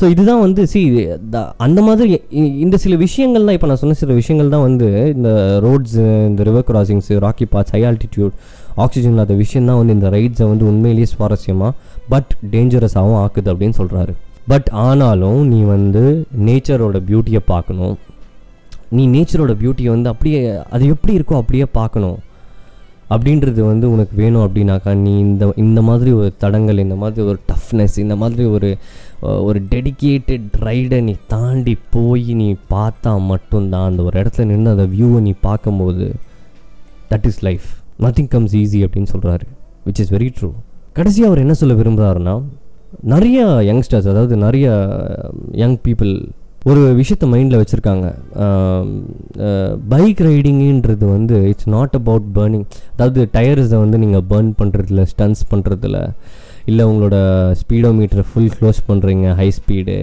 ஸோ 0.00 0.04
இதுதான் 0.14 0.42
வந்து 0.46 0.62
சி 0.72 0.80
அந்த 1.66 1.80
மாதிரி 1.88 2.08
இந்த 2.64 2.76
சில 2.84 2.96
விஷயங்கள் 3.06 3.46
தான் 3.48 3.56
இப்போ 3.58 3.68
நான் 3.70 3.82
சொன்ன 3.82 3.98
சில 4.02 4.12
விஷயங்கள் 4.20 4.54
தான் 4.54 4.64
வந்து 4.68 4.88
இந்த 5.16 5.30
ரோட்ஸு 5.66 6.04
இந்த 6.30 6.42
river 6.48 6.66
crossings 6.70 7.16
rocky 7.26 7.46
parts 7.54 7.74
high 7.76 7.82
altitude 7.90 8.34
oxygen 8.84 9.14
இல்லாத 9.14 9.34
விஷயம் 9.44 9.68
தான் 9.70 9.78
வந்து 9.80 9.94
இந்த 9.98 10.08
ரைட்ஸை 10.16 10.46
வந்து 10.52 10.64
உண்மையிலேயே 10.72 11.08
சுவாரஸ்யமாக 11.12 11.72
பட் 12.14 12.32
டேஞ்சரஸாகவும் 12.54 13.20
ஆக்குது 13.24 13.50
அப்படின்னு 13.52 13.78
சொல்கிறாரு 13.80 14.14
பட் 14.50 14.68
ஆனாலும் 14.86 15.40
நீ 15.52 15.60
வந்து 15.74 16.02
நேச்சரோட 16.46 16.98
பியூட்டியை 17.08 17.40
பார்க்கணும். 17.52 17.96
நீ 18.96 19.02
நேச்சரோட 19.14 19.52
பியூட்டியை 19.62 19.90
வந்து 19.94 20.10
அப்படியே 20.12 20.40
அது 20.74 20.84
எப்படி 20.94 21.12
இருக்கோ 21.18 21.36
அப்படியே 21.42 21.66
பார்க்கணும். 21.78 22.18
அப்படின்றது 23.14 23.60
வந்து 23.70 23.86
உனக்கு 23.94 24.14
வேணும் 24.20 24.44
அப்படின்னாக்கா 24.46 24.92
நீ 25.04 25.12
இந்த 25.26 25.44
இந்த 25.64 25.80
மாதிரி 25.88 26.10
ஒரு 26.20 26.30
தடங்கள் 26.42 26.82
இந்த 26.82 26.96
மாதிரி 27.02 27.20
ஒரு 27.30 27.38
டஃப்னஸ் 27.50 27.94
இந்த 28.02 28.14
மாதிரி 28.22 28.44
ஒரு 28.56 28.70
ஒரு 29.48 29.58
டெடிக்கேட்டட் 29.70 30.48
ரைடை 30.68 30.98
நீ 31.08 31.14
தாண்டி 31.34 31.74
போய் 31.94 32.34
நீ 32.40 32.48
பார்த்தா 32.74 33.12
மட்டும்தான் 33.30 33.86
அந்த 33.90 34.02
ஒரு 34.08 34.14
இடத்துல 34.20 34.46
நின்று 34.50 34.74
அந்த 34.74 34.86
வியூவை 34.94 35.20
நீ 35.28 35.32
பார்க்கும்போது 35.48 36.06
that 37.12 37.28
is 37.30 37.40
life 37.48 37.68
nothing 38.06 38.30
comes 38.34 38.56
easy 38.62 38.82
அப்படின்னு 38.86 39.12
சொல்கிறாரு 39.14 39.46
விச் 39.86 40.02
இஸ் 40.04 40.12
வெரி 40.16 40.28
ட்ரூ 40.38 40.50
கடைசியாக 40.98 41.30
அவர் 41.30 41.44
என்ன 41.44 41.56
சொல்ல 41.62 41.74
விரும்புகிறாருன்னா 41.80 42.36
நிறைய 43.12 43.38
யங்ஸ்டர்ஸ் 43.70 44.10
அதாவது 44.12 44.34
நிறைய 44.46 44.66
uh, 44.70 45.30
யங் 45.62 45.78
பீப்புள் 45.86 46.12
ஒரு 46.66 46.80
விஷயத்த 47.00 47.26
மைண்டில் 47.32 47.60
வச்சுருக்காங்க. 47.60 48.06
பைக் 49.92 50.20
ரைடிங்குன்றது 50.28 51.04
வந்து 51.16 51.36
இட்ஸ் 51.50 51.70
நாட் 51.76 51.94
அபவுட் 52.00 52.26
பேர்னிங் 52.36 52.66
அதாவது 52.94 53.20
டயர்ஸை 53.36 53.78
வந்து 53.84 53.98
நீங்கள் 53.98 54.24
பேர்ன் 54.30 54.50
பண்ணுறதுல 54.60 55.04
ஸ்டன்ஸ் 55.12 55.42
பண்ணுறதுல 55.52 55.98
இல்லை 56.64 56.84
உங்களோட 56.90 57.18
ஸ்பீடோ 57.60 57.90
மீட்டரை 57.98 58.24
ஃபுல் 58.30 58.52
க்ளோஸ் 58.58 58.80
பண்ணுறீங்க 58.88 59.28
ஹை 59.34 59.48
ஸ்பீடு 59.58 59.96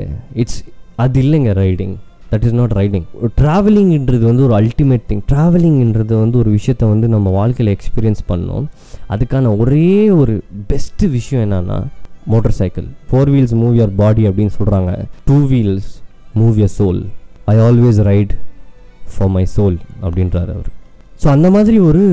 இட்ஸ் 0.44 0.60
அது 0.96 1.20
இல்லைங்க 1.24 1.52
riding 1.64 1.96
that 2.32 2.46
is 2.48 2.56
not 2.62 2.74
riding 2.80 3.06
ட்ராவலிங்ன்றது 3.42 4.24
வந்து 4.32 4.46
ஒரு 4.48 4.56
அல்டிமேட் 4.62 5.06
திங் 5.10 5.24
ட்ராவலிங்ன்றது 5.32 6.14
வந்து 6.24 6.38
ஒரு 6.38 6.50
விஷயத்தை 6.50 6.86
வந்து 6.90 7.08
நம்ம 7.08 7.30
வாழ்க்கையில் 7.40 7.74
எக்ஸ்பீரியன்ஸ் 7.76 8.24
பண்ணோம். 8.32 8.66
அதுக்கான 9.14 9.52
ஒரே 9.58 9.92
ஒரு 10.22 10.36
பெஸ்ட்டு 10.72 11.10
விஷயம் 11.10 11.44
என்னென்னா 11.46 11.80
motorcycle 12.60 12.88
four 13.10 13.32
wheels 13.34 13.56
move 13.62 13.76
your 13.80 13.94
body 14.02 14.24
அப்படின்னு 14.30 14.54
சொல்கிறாங்க 14.60 14.92
two 15.30 15.38
wheels 15.52 15.90
move 16.42 16.56
your 16.64 16.74
soul 16.80 17.02
I 17.54 17.56
always 17.68 18.00
ride 18.10 18.34
for 19.14 19.32
my 19.36 19.46
soul 19.56 19.78
அப்படின்றார் 20.06 20.50
அவர். 20.56 20.70
ஸோ 21.22 21.28
அந்த 21.36 21.48
மாதிரி 21.56 21.78
ஒரு 21.90 22.04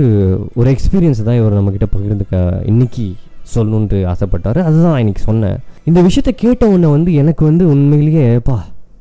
ஒரு 0.61 0.69
எக்ஸ்பீரியன்ஸ் 0.75 1.23
தான் 1.29 1.39
இவர் 1.41 1.57
நம்மக்கிட்ட 1.59 1.87
பகிர்ந்துக்க 1.95 2.37
இன்னைக்கு 2.73 3.07
சொல்லணுன்ட்டு 3.55 3.99
ஆசைப்பட்டார். 4.13 4.59
அதுதான் 4.69 4.99
இன்னைக்கு 5.03 5.23
சொன்னேன். 5.31 5.57
இந்த 5.89 6.01
விஷயத்த 6.09 6.31
கேட்ட 6.43 6.63
உடனே 6.73 6.91
வந்து 6.97 7.11
எனக்கு 7.23 7.43
வந்து 7.51 7.65
உண்மையிலேயே 7.75 8.27
பா 8.49 8.59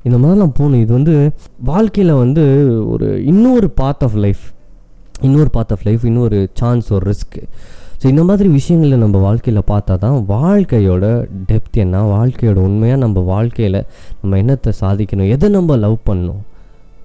இந்த 0.08 0.18
மாதிரிலாம் 0.22 0.56
போகணும் 0.60 0.82
இது 0.84 0.92
வந்து 1.00 1.16
வாழ்க்கையில் 1.70 2.14
வந்து 2.24 2.44
ஒரு 2.94 3.08
இன்னொரு 3.32 3.68
பார்ட் 3.82 4.04
ஆஃப் 4.08 4.18
லைஃப் 4.24 4.46
இன்னொரு 5.28 5.50
பார்ட் 5.56 5.74
ஆஃப் 5.76 5.84
லைஃப் 5.88 6.04
இன்னொரு 6.12 6.40
சான்ஸ் 6.62 6.88
ஒரு 6.96 7.06
ரிஸ்க் 7.12 7.38
ஸோ 8.02 8.08
இந்த 8.08 8.24
மாதிரி 8.24 8.50
விஷயங்களை 8.50 8.98
நம்ம 8.98 9.18
வாழ்க்கையில் 9.18 9.62
பார்த்தா 9.70 9.96
தான் 9.98 10.16
வாழ்க்கையோட 10.28 11.06
டெப்த் 11.50 11.78
என்ன 11.78 12.04
வாழ்க்கையோட 12.12 12.58
உண்மையாக 12.60 13.00
நம்ம 13.00 13.20
வாழ்க்கையில் 13.24 13.78
நம்ம 14.22 14.38
என்னத்தை 14.38 14.72
சாதிக்கணும் 14.80 15.28
எதை 15.28 15.50
நம்ம 15.50 15.76
லவ் 15.76 15.98
பண்ணணும் 16.08 16.40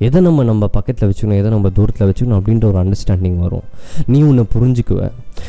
எதை 0.00 0.20
நம்ம 0.20 0.44
நம்ம 0.44 0.64
பக்கத்தில் 0.66 1.09
வச்சுக்கணும் 1.09 1.38
எதை 1.38 1.50
நம்ம 1.50 1.68
தூரத்தில் 1.70 2.06
வச்சுக்கணும் 2.09 2.38
அப்படின்ற 2.38 2.64
ஒரு 2.66 2.78
அண்டர்ஸ்டாண்டிங் 2.82 3.38
வரும். 3.38 3.62
நீ 4.06 4.22
உன்னை 4.22 4.44
புரிஞ்சுக்குவ. 4.54 5.00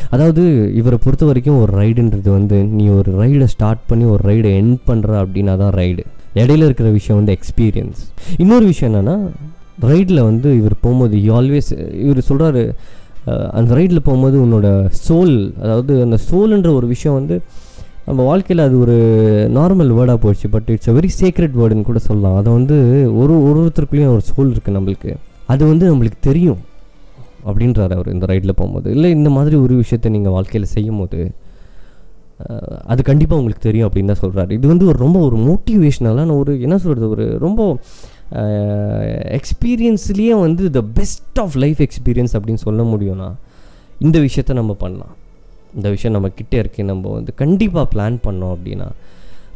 அதாவது 0.09 0.43
இவரை 0.73 0.99
பொறுத்த 1.03 1.25
வரைக்கும் 1.25 1.61
ஒரு 1.61 1.71
ரைடுன்றது 1.77 2.29
வந்து 2.29 2.63
நீ 2.77 2.89
ஒரு 2.89 3.11
ரைடை 3.19 3.45
ஸ்டார்ட் 3.45 3.83
பண்ணி 3.87 4.05
ஒரு 4.05 4.23
ரைடை 4.27 4.51
எண்ட் 4.61 4.77
பண்ணுற 4.87 5.11
அப்படின்னா 5.23 5.57
தான் 5.57 5.73
ரைடு 5.73 6.03
இடையில 6.35 6.63
இருக்கிற 6.63 6.89
விஷயம் 6.89 7.19
வந்து 7.19 7.31
எக்ஸ்பீரியன்ஸ் 7.31 8.01
இன்னொரு 8.37 8.65
விஷயம் 8.65 8.91
என்னென்னா 8.91 9.17
ரைடில் 9.83 10.21
வந்து 10.21 10.55
இவர் 10.55 10.75
போகும்போது 10.81 11.17
ஆல்வேஸ் 11.33 11.71
இவர் 12.03 12.27
சொல்கிறாரு 12.27 12.63
அந்த 13.57 13.69
ரைடில் 13.79 14.05
போகும்போது 14.07 14.37
உன்னோட 14.45 14.67
சோல் 15.07 15.35
அதாவது 15.63 15.93
அந்த 16.05 16.17
சோல்ன்ற 16.27 16.69
ஒரு 16.79 16.87
விஷயம் 16.87 17.17
வந்து 17.19 17.37
நம்ம 18.07 18.21
வாழ்க்கையில் 18.23 18.65
அது 18.65 18.75
ஒரு 18.79 18.95
நார்மல் 19.57 19.89
வேர்டாக 19.97 20.19
போயிடுச்சு 20.23 20.49
but 20.53 20.69
it's 20.73 20.89
a 20.91 20.93
very 20.97 21.09
secret 21.19 21.55
வேர்டுன்னு 21.61 21.87
கூட 21.89 21.99
சொல்லலாம். 21.99 22.37
அதை 22.39 22.49
வந்து 22.51 22.77
ஒரு 23.21 23.33
ஒரு 23.47 23.57
ஒருத்தருக்குள்ளேயும் 23.61 24.13
ஒரு 24.17 24.23
சோல் 24.29 24.51
இருக்குது 24.53 24.77
நம்மளுக்கு. 24.77 25.11
அது 25.53 25.63
வந்து 25.71 25.85
நம்மளுக்கு 25.91 26.19
தெரியும் 26.29 26.61
அப்படின்றார் 27.49 27.95
அவர் 27.97 28.13
இந்த 28.13 28.25
ரைடில் 28.31 28.57
போகும்போது. 28.59 28.87
இல்லை 28.95 29.09
இந்த 29.17 29.29
மாதிரி 29.37 29.55
ஒரு 29.65 29.73
விஷயத்தை 29.75 30.11
நீங்கள் 30.15 30.35
வாழ்க்கையில் 30.37 30.73
செய்யும் 30.75 31.01
போது 31.01 31.19
அது 32.85 33.01
கண்டிப்பாக 33.09 33.39
உங்களுக்கு 33.41 33.67
தெரியும் 33.67 33.87
அப்படின்னு 33.87 34.11
தான் 34.13 34.23
சொல்கிறாரு 34.23 34.51
இது 34.57 34.65
வந்து 34.67 34.85
ஒரு 34.85 34.97
ரொம்ப 35.05 35.19
ஒரு 35.27 35.37
மோட்டிவேஷ்னலான 35.47 36.35
ஒரு 36.41 36.51
என்ன 36.65 36.75
சொல்கிறது 36.77 37.07
ஒரு 37.09 37.25
ரொம்ப 37.45 37.61
எக்ஸ்பீரியன்ஸ்லேயே 38.31 40.39
வந்து 40.39 40.69
the 40.69 40.81
best 40.81 41.39
of 41.39 41.55
life 41.55 41.77
experience 41.77 42.35
அப்படின்னு 42.37 42.53
சொல்ல 42.53 42.83
முடியும்னா 42.83 43.33
இந்த 43.99 44.19
விஷயத்த 44.19 44.53
நம்ம 44.53 44.73
பண்ணலாம். 44.73 45.15
இந்த 45.75 45.89
விஷயம் 45.89 46.21
நம்ம 46.21 46.35
கிட்டே 46.35 46.57
இருக்கு. 46.57 46.83
நம்ம 46.83 47.09
வந்து 47.09 47.33
கண்டிப்பாக 47.33 47.87
பிளான் 47.93 48.13
பண்ணோம் 48.13 48.55
அப்படின்னா 48.55 48.89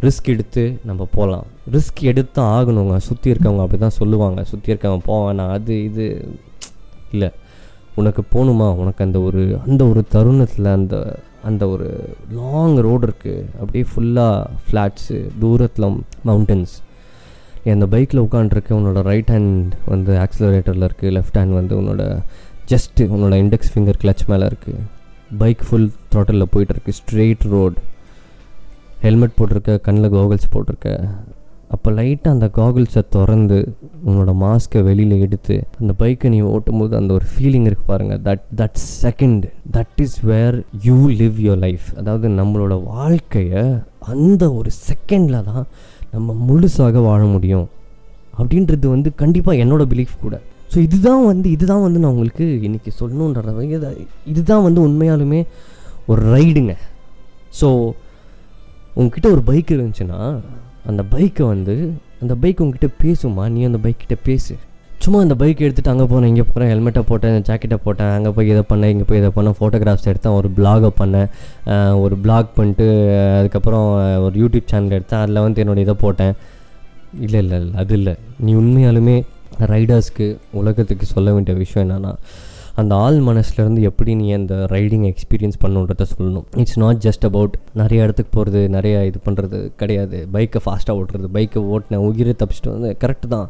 ரிஸ்க் 0.01 0.23
எடுத்து 0.23 0.79
நம்ம 0.85 1.07
போகலாம் 1.13 1.43
ரிஸ்க் 1.71 2.01
எடுத்து 2.01 2.31
தான் 2.31 2.57
ஆகணுங்க. 2.57 2.97
சுற்றி 2.97 3.31
இருக்கவங்க 3.31 3.57
அப்படி 3.57 3.77
தான் 3.77 3.89
சொல்லுவாங்க. 3.89 4.43
சுற்றி 4.43 4.73
இருக்கவங்க 4.73 5.01
போவேன். 5.05 5.37
அது 5.37 5.83
இது 5.83 6.27
இல்லை. 7.11 7.31
உனக்கு 7.95 8.23
போகணுமா 8.33 8.75
உனக்கு 8.75 9.03
அந்த 9.03 9.19
ஒரு 9.19 9.59
அந்த 9.67 9.85
ஒரு 9.85 10.03
தருணத்தில் 10.09 10.65
அந்த 10.65 11.19
அந்த 11.43 11.67
ஒரு 11.67 12.15
லாங் 12.31 12.77
ரோடு 12.77 13.07
இருக்குது 13.07 13.45
அப்படியே 13.59 13.85
ஃபுல்லாக 13.95 14.45
ஃப்ளாட்ஸு 14.67 15.29
தூரத்தில் 15.39 16.03
மவுண்டன்ஸ் 16.25 16.81
நீ 17.65 17.71
அந்த 17.71 17.85
பைக்கில் 17.85 18.23
உட்காண்ட்ருக்க 18.23 18.71
உன்னோட 18.71 19.01
ரைட் 19.01 19.27
ஹேண்ட் 19.27 19.73
வந்து 19.85 20.13
ஆக்சிலரேட்டரில் 20.17 20.87
இருக்குது 20.87 21.11
லெஃப்ட் 21.11 21.37
ஹேண்ட் 21.37 21.53
வந்து 21.53 21.75
உன்னோட 21.81 22.03
ஜஸ்ட்டு 22.67 23.07
உன்னோட 23.13 23.35
இண்டெக்ஸ் 23.43 23.71
ஃபிங்கர் 23.73 23.99
கிளச் 24.01 24.25
மேலே 24.27 24.45
இருக்குது 24.45 24.81
பைக் 25.37 25.61
ஃபுல் 25.67 25.89
த்ராட்டலில் 26.11 26.51
போயிட்டுருக்கு 26.53 26.97
ஸ்ட்ரெயிட் 26.99 27.45
ரோடு 27.49 27.77
ஹெல்மெட் 29.01 29.37
போட்டிருக்க 29.37 29.75
கண்ணில் 29.81 30.09
கோகுல்ஸ் 30.09 30.51
போட்டிருக்க. 30.53 30.89
அப்போ 31.69 31.89
லைட்டாக 31.91 32.35
அந்த 32.35 32.47
காகுல்ஸை 32.55 33.01
திறந்து 33.09 33.57
உன்னோட 34.05 34.31
மாஸ்க்கை 34.35 34.79
வெளியில் 34.83 35.21
எடுத்து 35.21 35.55
அந்த 35.79 35.93
பைக்கை 35.99 36.29
நீ 36.29 36.41
ஓட்டும் 36.49 36.79
போது 36.79 36.93
அந்த 36.95 37.13
ஒரு 37.13 37.25
ஃபீலிங் 37.25 37.65
இருக்கு 37.65 37.85
பாருங்கள் 37.85 38.19
that 38.21 38.43
that 38.55 38.79
second 39.03 39.45
that 39.71 40.01
is 40.01 40.17
where 40.23 40.57
you 40.83 40.97
live 41.21 41.37
your 41.39 41.57
life 41.57 41.87
அதாவது 41.97 42.29
நம்மளோட 42.29 42.83
வாழ்க்கையை 42.83 43.63
அந்த 44.07 44.43
ஒரு 44.53 44.71
செகண்டில் 44.87 45.43
தான் 45.43 45.65
நம்ம 46.11 46.35
முழுசாக 46.47 47.03
வாழ 47.03 47.21
முடியும். 47.25 47.67
அப்படின்றது 48.39 48.87
வந்து 48.87 49.15
கண்டிப்பாக 49.15 49.63
என்னோட 49.63 49.83
பிலீஃப் 49.93 50.15
கூட. 50.21 50.41
ஸோ 50.73 50.77
இதுதான் 50.77 51.25
வந்து 51.25 51.51
இதுதான் 51.51 51.81
வந்து 51.81 51.99
நான் 51.99 52.11
உங்களுக்கு 52.11 52.45
இன்றைக்கி 52.67 52.91
சொல்லணுன்ற 52.99 54.01
இதுதான் 54.25 54.63
வந்து 54.63 54.81
உண்மையாலுமே 54.87 55.41
ஒரு 56.05 56.21
ரைடுங்க. 56.35 56.75
ஸோ 57.61 57.67
உங்ககிட்ட 58.93 59.27
ஒரு 59.31 59.41
பைக் 59.41 59.69
இருந்துச்சுன்னா 59.69 60.19
அந்த 60.85 61.03
பைக்கை 61.11 61.43
வந்து 61.45 61.93
அந்த 62.21 62.35
பைக் 62.35 62.61
உங்ககிட்ட 62.61 62.89
பேசுமா 63.03 63.49
நீ 63.49 63.63
அந்த 63.63 63.79
பைக்கிட்ட 63.83 64.15
பேசு. 64.23 64.55
சும்மா 65.03 65.19
அந்த 65.25 65.35
பைக் 65.41 65.61
எடுத்துகிட்டு 65.65 65.91
அங்கே 65.91 66.05
போனேன் 66.09 66.29
இங்கே 66.31 66.43
போகிறேன் 66.47 66.69
ஹெல்மெட்டை 66.71 67.01
போட்டேன் 67.09 67.35
ஜாக்கெட்டை 67.47 67.77
போட்டேன் 67.85 68.11
அங்கே 68.15 68.31
போய் 68.35 68.49
இதை 68.53 68.63
பண்ணேன் 68.71 68.91
இங்கே 68.93 69.05
போய் 69.09 69.19
இதை 69.21 69.29
பண்ணேன் 69.37 69.55
ஃபோட்டோகிராஃப்ஸ் 69.59 70.09
எடுத்தேன் 70.11 70.35
ஒரு 70.39 70.49
பிளாகை 70.57 70.89
பண்ணேன் 70.99 71.29
ஒரு 72.03 72.15
பிளாக் 72.25 72.49
பண்ணிட்டு 72.57 72.85
அதுக்கப்புறம் 73.37 73.87
ஒரு 74.25 74.35
யூடியூப் 74.41 74.67
சேனல் 74.71 74.95
எடுத்தேன் 74.97 75.21
அதில் 75.23 75.41
வந்து 75.45 75.63
என்னோட 75.63 75.81
இதை 75.85 75.95
போட்டேன். 76.03 76.35
இல்லை 77.25 77.39
இல்லை 77.45 77.57
இல்லை 77.63 77.73
அது 77.83 77.95
இல்லை. 77.99 78.13
நீ 78.45 78.53
உண்மையாலுமே 78.61 79.17
ரைடர்ஸ்க்கு 79.73 80.27
உலகத்துக்கு 80.61 81.07
சொல்ல 81.15 81.33
வேண்டிய 81.37 81.55
விஷயம் 81.63 81.83
என்னென்னா 81.85 82.13
அந்த 82.81 82.93
ஆள் 83.05 83.19
மனசுலேருந்து 83.29 83.81
எப்படி 83.89 84.11
நீ 84.21 84.27
அந்த 84.39 84.55
ரைடிங் 84.75 85.09
எக்ஸ்பீரியன்ஸ் 85.11 85.61
பண்ணுன்றத 85.65 86.05
சொல்லணும். 86.13 86.47
இட்ஸ் 86.61 86.79
நாட் 86.85 87.03
ஜஸ்ட் 87.07 87.25
அபவுட் 87.31 87.55
நிறைய 87.81 88.05
இடத்துக்கு 88.05 88.31
போகிறது 88.37 88.61
நிறையா 88.77 89.01
இது 89.09 89.19
பண்ணுறது 89.27 89.59
கிடையாது. 89.81 90.19
பைக்கை 90.37 90.61
ஃபாஸ்ட்டாக 90.67 90.99
ஓட்டுறது 91.01 91.29
பைக்கை 91.37 91.61
ஓட்டினேன் 91.75 92.05
உயிரை 92.09 92.35
தப்பிச்சிட்டு 92.43 92.75
வந்து 92.77 92.91
கரெக்டு 93.03 93.29
தான். 93.37 93.49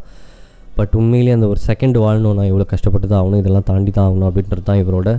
பட் 0.77 0.93
உண்மையிலேயே 0.99 1.35
அந்த 1.37 1.47
ஒரு 1.53 1.61
செகண்ட் 1.69 1.97
வாழணும். 2.05 2.35
நான் 2.39 2.49
இவ்வளோ 2.51 2.67
கஷ்டப்பட்டு 2.73 3.07
தான் 3.11 3.21
ஆகணும். 3.21 3.41
இதெல்லாம் 3.43 3.67
தாண்டி 3.69 3.91
தான் 3.97 4.07
ஆகணும் 4.09 4.27
அப்படின்றது 4.29 4.63
தான் 4.69 4.81
இவரோட 4.83 5.09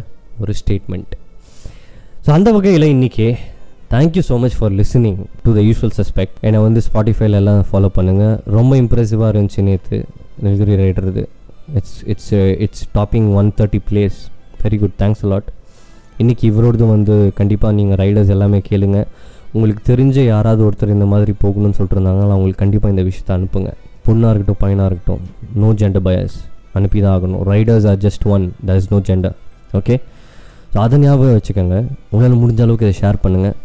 ஒரு 0.42 0.52
ஸ்டேட்மெண்ட் 0.60 1.12
ஸோ 2.26 2.30
அந்த 2.36 2.48
வகையில் 2.56 2.86
இன்றைக்கி 2.94 3.26
thank you 3.94 4.22
so 4.28 4.34
much 4.42 4.56
for 4.58 4.74
listening 4.80 5.18
to 5.44 5.50
the 5.56 5.62
usual 5.68 5.94
suspect 5.98 6.36
என்னை 6.48 6.60
வந்து 6.66 6.80
ஸ்பாட்டிஃபைல 6.88 7.40
எல்லாம் 7.40 7.60
ஃபாலோ 7.70 7.88
பண்ணுங்கள் 7.96 8.36
ரொம்ப 8.58 8.72
இம்ப்ரெசிவாக 8.82 9.30
இருந்துச்சு 9.34 9.62
நேற்று 9.68 9.98
Nilgiri 10.44 10.76
ரைடருது 10.82 11.24
it's 11.78 11.98
it's 12.12 12.32
it's 12.66 12.86
topping 12.98 13.28
one 13.40 13.50
thirty 13.58 13.80
place 13.88 14.18
very 14.64 14.78
good 14.84 14.96
thanks 15.02 15.24
a lot 15.26 15.50
இன்றைக்கி 16.22 16.44
இவரோடதும் 16.52 16.94
வந்து 16.96 17.14
கண்டிப்பாக 17.38 17.72
நீங்கள் 17.78 17.98
ரைடர்ஸ் 18.02 18.32
எல்லாமே 18.34 18.58
கேளுங்க. 18.70 18.98
உங்களுக்கு 19.54 19.82
தெரிஞ்ச 19.92 20.16
யாராவது 20.34 20.60
ஒருத்தர் 20.66 20.96
இந்த 20.96 21.06
மாதிரி 21.12 21.32
போகணும்னு 21.44 21.76
சொல்லிட்டு 21.78 21.96
இருந்தாங்கன்னா 21.98 22.34
அவங்களுக்கு 22.36 22.62
கண்டிப்பாக 22.64 22.94
இந்த 22.94 23.04
விஷயத்தை 23.08 23.32
அனுப்புங்க. 23.38 23.70
பொண்ணாக 24.06 24.30
இருக்கட்டும் 24.32 24.60
பையனாக 24.64 24.88
இருக்கட்டும் 24.90 25.22
நோ 25.62 25.68
ஜெண்டர் 25.80 26.04
பயஸ் 26.08 26.36
அனுப்பி 26.78 26.98
தான் 27.04 27.14
ஆகணும். 27.16 27.42
Riders 27.52 27.86
are 27.90 28.00
just 28.04 28.24
one 28.34 28.44
that 28.66 28.78
is 28.80 28.90
no 28.94 28.98
gender 29.08 29.36
okay 29.78 29.96
so 30.72 30.78
அதை 30.84 30.98
ஞாபகம் 31.04 31.36
வச்சுக்கோங்க. 31.38 31.78
உங்களால் 32.10 32.40
முடிஞ்ச 32.42 32.60
அளவுக்கு 32.66 32.86
இதை 32.88 32.96
ஷேர் 33.02 33.22
பண்ணுங்கள் 33.24 33.56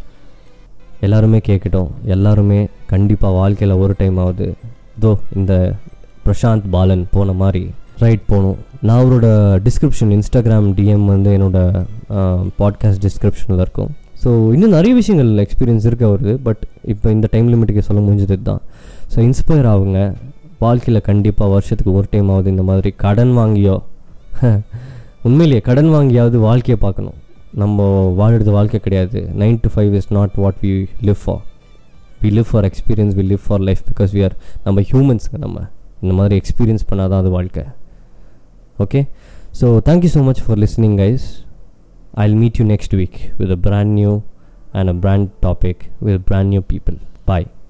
எல்லாருமே 1.06 1.38
கேட்கட்டும் 1.48 1.90
எல்லாருமே 2.14 2.60
கண்டிப்பாக 2.92 3.38
வாழ்க்கையில் 3.40 3.80
ஒரு 3.84 3.94
டைம் 4.00 4.16
ஆகுது 4.24 4.48
தோ 5.02 5.10
இந்த 5.40 5.52
பிரசாந்த் 6.24 6.66
பாலன் 6.74 7.04
போன 7.14 7.34
மாதிரி 7.42 7.62
ரைட் 8.04 8.24
போகணும். 8.30 8.58
நான் 8.86 8.98
அவரோட 9.02 9.28
டிஸ்கிரிப்ஷன் 9.66 10.12
இன்ஸ்டாகிராம் 10.16 10.66
டிஎம் 10.78 11.06
வந்து 11.14 11.30
என்னோட 11.36 11.60
பாட்காஸ்ட் 12.60 13.02
டிஸ்கிரிப்ஷனில் 13.06 13.62
இருக்கும். 13.64 13.90
ஸோ 14.22 14.30
இன்னும் 14.54 14.74
நிறைய 14.76 14.92
விஷயங்கள் 14.94 15.30
எக்ஸ்பீரியன்ஸ் 15.44 15.86
இருக்கு 15.88 16.06
அவருக்கு 16.08 16.34
பட் 16.46 16.62
இப்போ 16.92 17.08
இந்த 17.16 17.26
டைம் 17.34 17.48
லிமிட்டுக்கு 17.52 17.84
சொல்ல 17.88 18.00
முடிஞ்சது 18.06 18.36
தான் 18.42 18.62
ஸோ 19.12 19.18
இன்ஸ்பயர் 19.28 19.68
ஆகுங்க 19.72 20.00
வாழ்க்கையில் 20.58 21.06
கண்டிப்பாக 21.10 21.50
வருஷத்துக்கு 21.54 21.92
ஒரு 21.98 22.08
டைம் 22.10 22.30
ஆகுது 22.34 22.50
இந்த 22.54 22.64
மாதிரி 22.70 22.92
கடன் 23.04 23.34
வாங்கியோ 23.38 23.76
உண்மையிலேயே 25.26 25.60
கடன் 25.68 25.90
வாங்கியாவது 25.94 26.36
வாழ்க்கையை 26.38 26.76
பார்க்கணும். 26.82 27.16
நம்ம 27.62 27.86
வாழ்கிறது 28.20 28.50
வாழ்க்கை 28.56 28.78
கிடையாது. 28.84 29.20
Nine 29.40 29.56
to 29.62 29.68
five 29.74 29.92
is 29.98 30.08
not 30.16 30.34
what 30.42 30.58
we 30.64 30.70
live 31.08 31.20
for 31.22 31.40
we 32.22 32.28
live 32.36 32.48
for 32.50 32.66
experience 32.68 33.14
we 33.18 33.24
live 33.32 33.42
for 33.46 33.62
life 33.68 33.82
because 33.90 34.10
we 34.16 34.22
are 34.26 34.36
நம்ம 34.64 34.84
ஹியூமன்ஸுங்க 34.90 35.38
நம்ம. 35.46 35.58
இந்த 36.02 36.14
மாதிரி 36.18 36.36
எக்ஸ்பீரியன்ஸ் 36.40 36.84
பண்ணாதான் 36.90 37.20
அது 37.22 37.30
வாழ்க்கை. 37.38 37.64
Okay 38.84 39.00
so 39.60 39.66
thank you 39.88 40.10
so 40.16 40.22
much 40.28 40.42
for 40.46 40.60
listening 40.64 40.96
guys 41.02 41.26
I'll 42.20 42.34
meet 42.34 42.58
you 42.58 42.64
next 42.64 42.92
week 42.92 43.30
with 43.38 43.52
a 43.52 43.56
brand 43.56 43.94
new 43.94 44.24
and 44.74 44.90
a 44.90 44.92
brand 44.92 45.30
topic 45.40 45.90
with 46.00 46.24
brand 46.26 46.50
new 46.50 46.62
people. 46.62 46.96
Bye. 47.24 47.46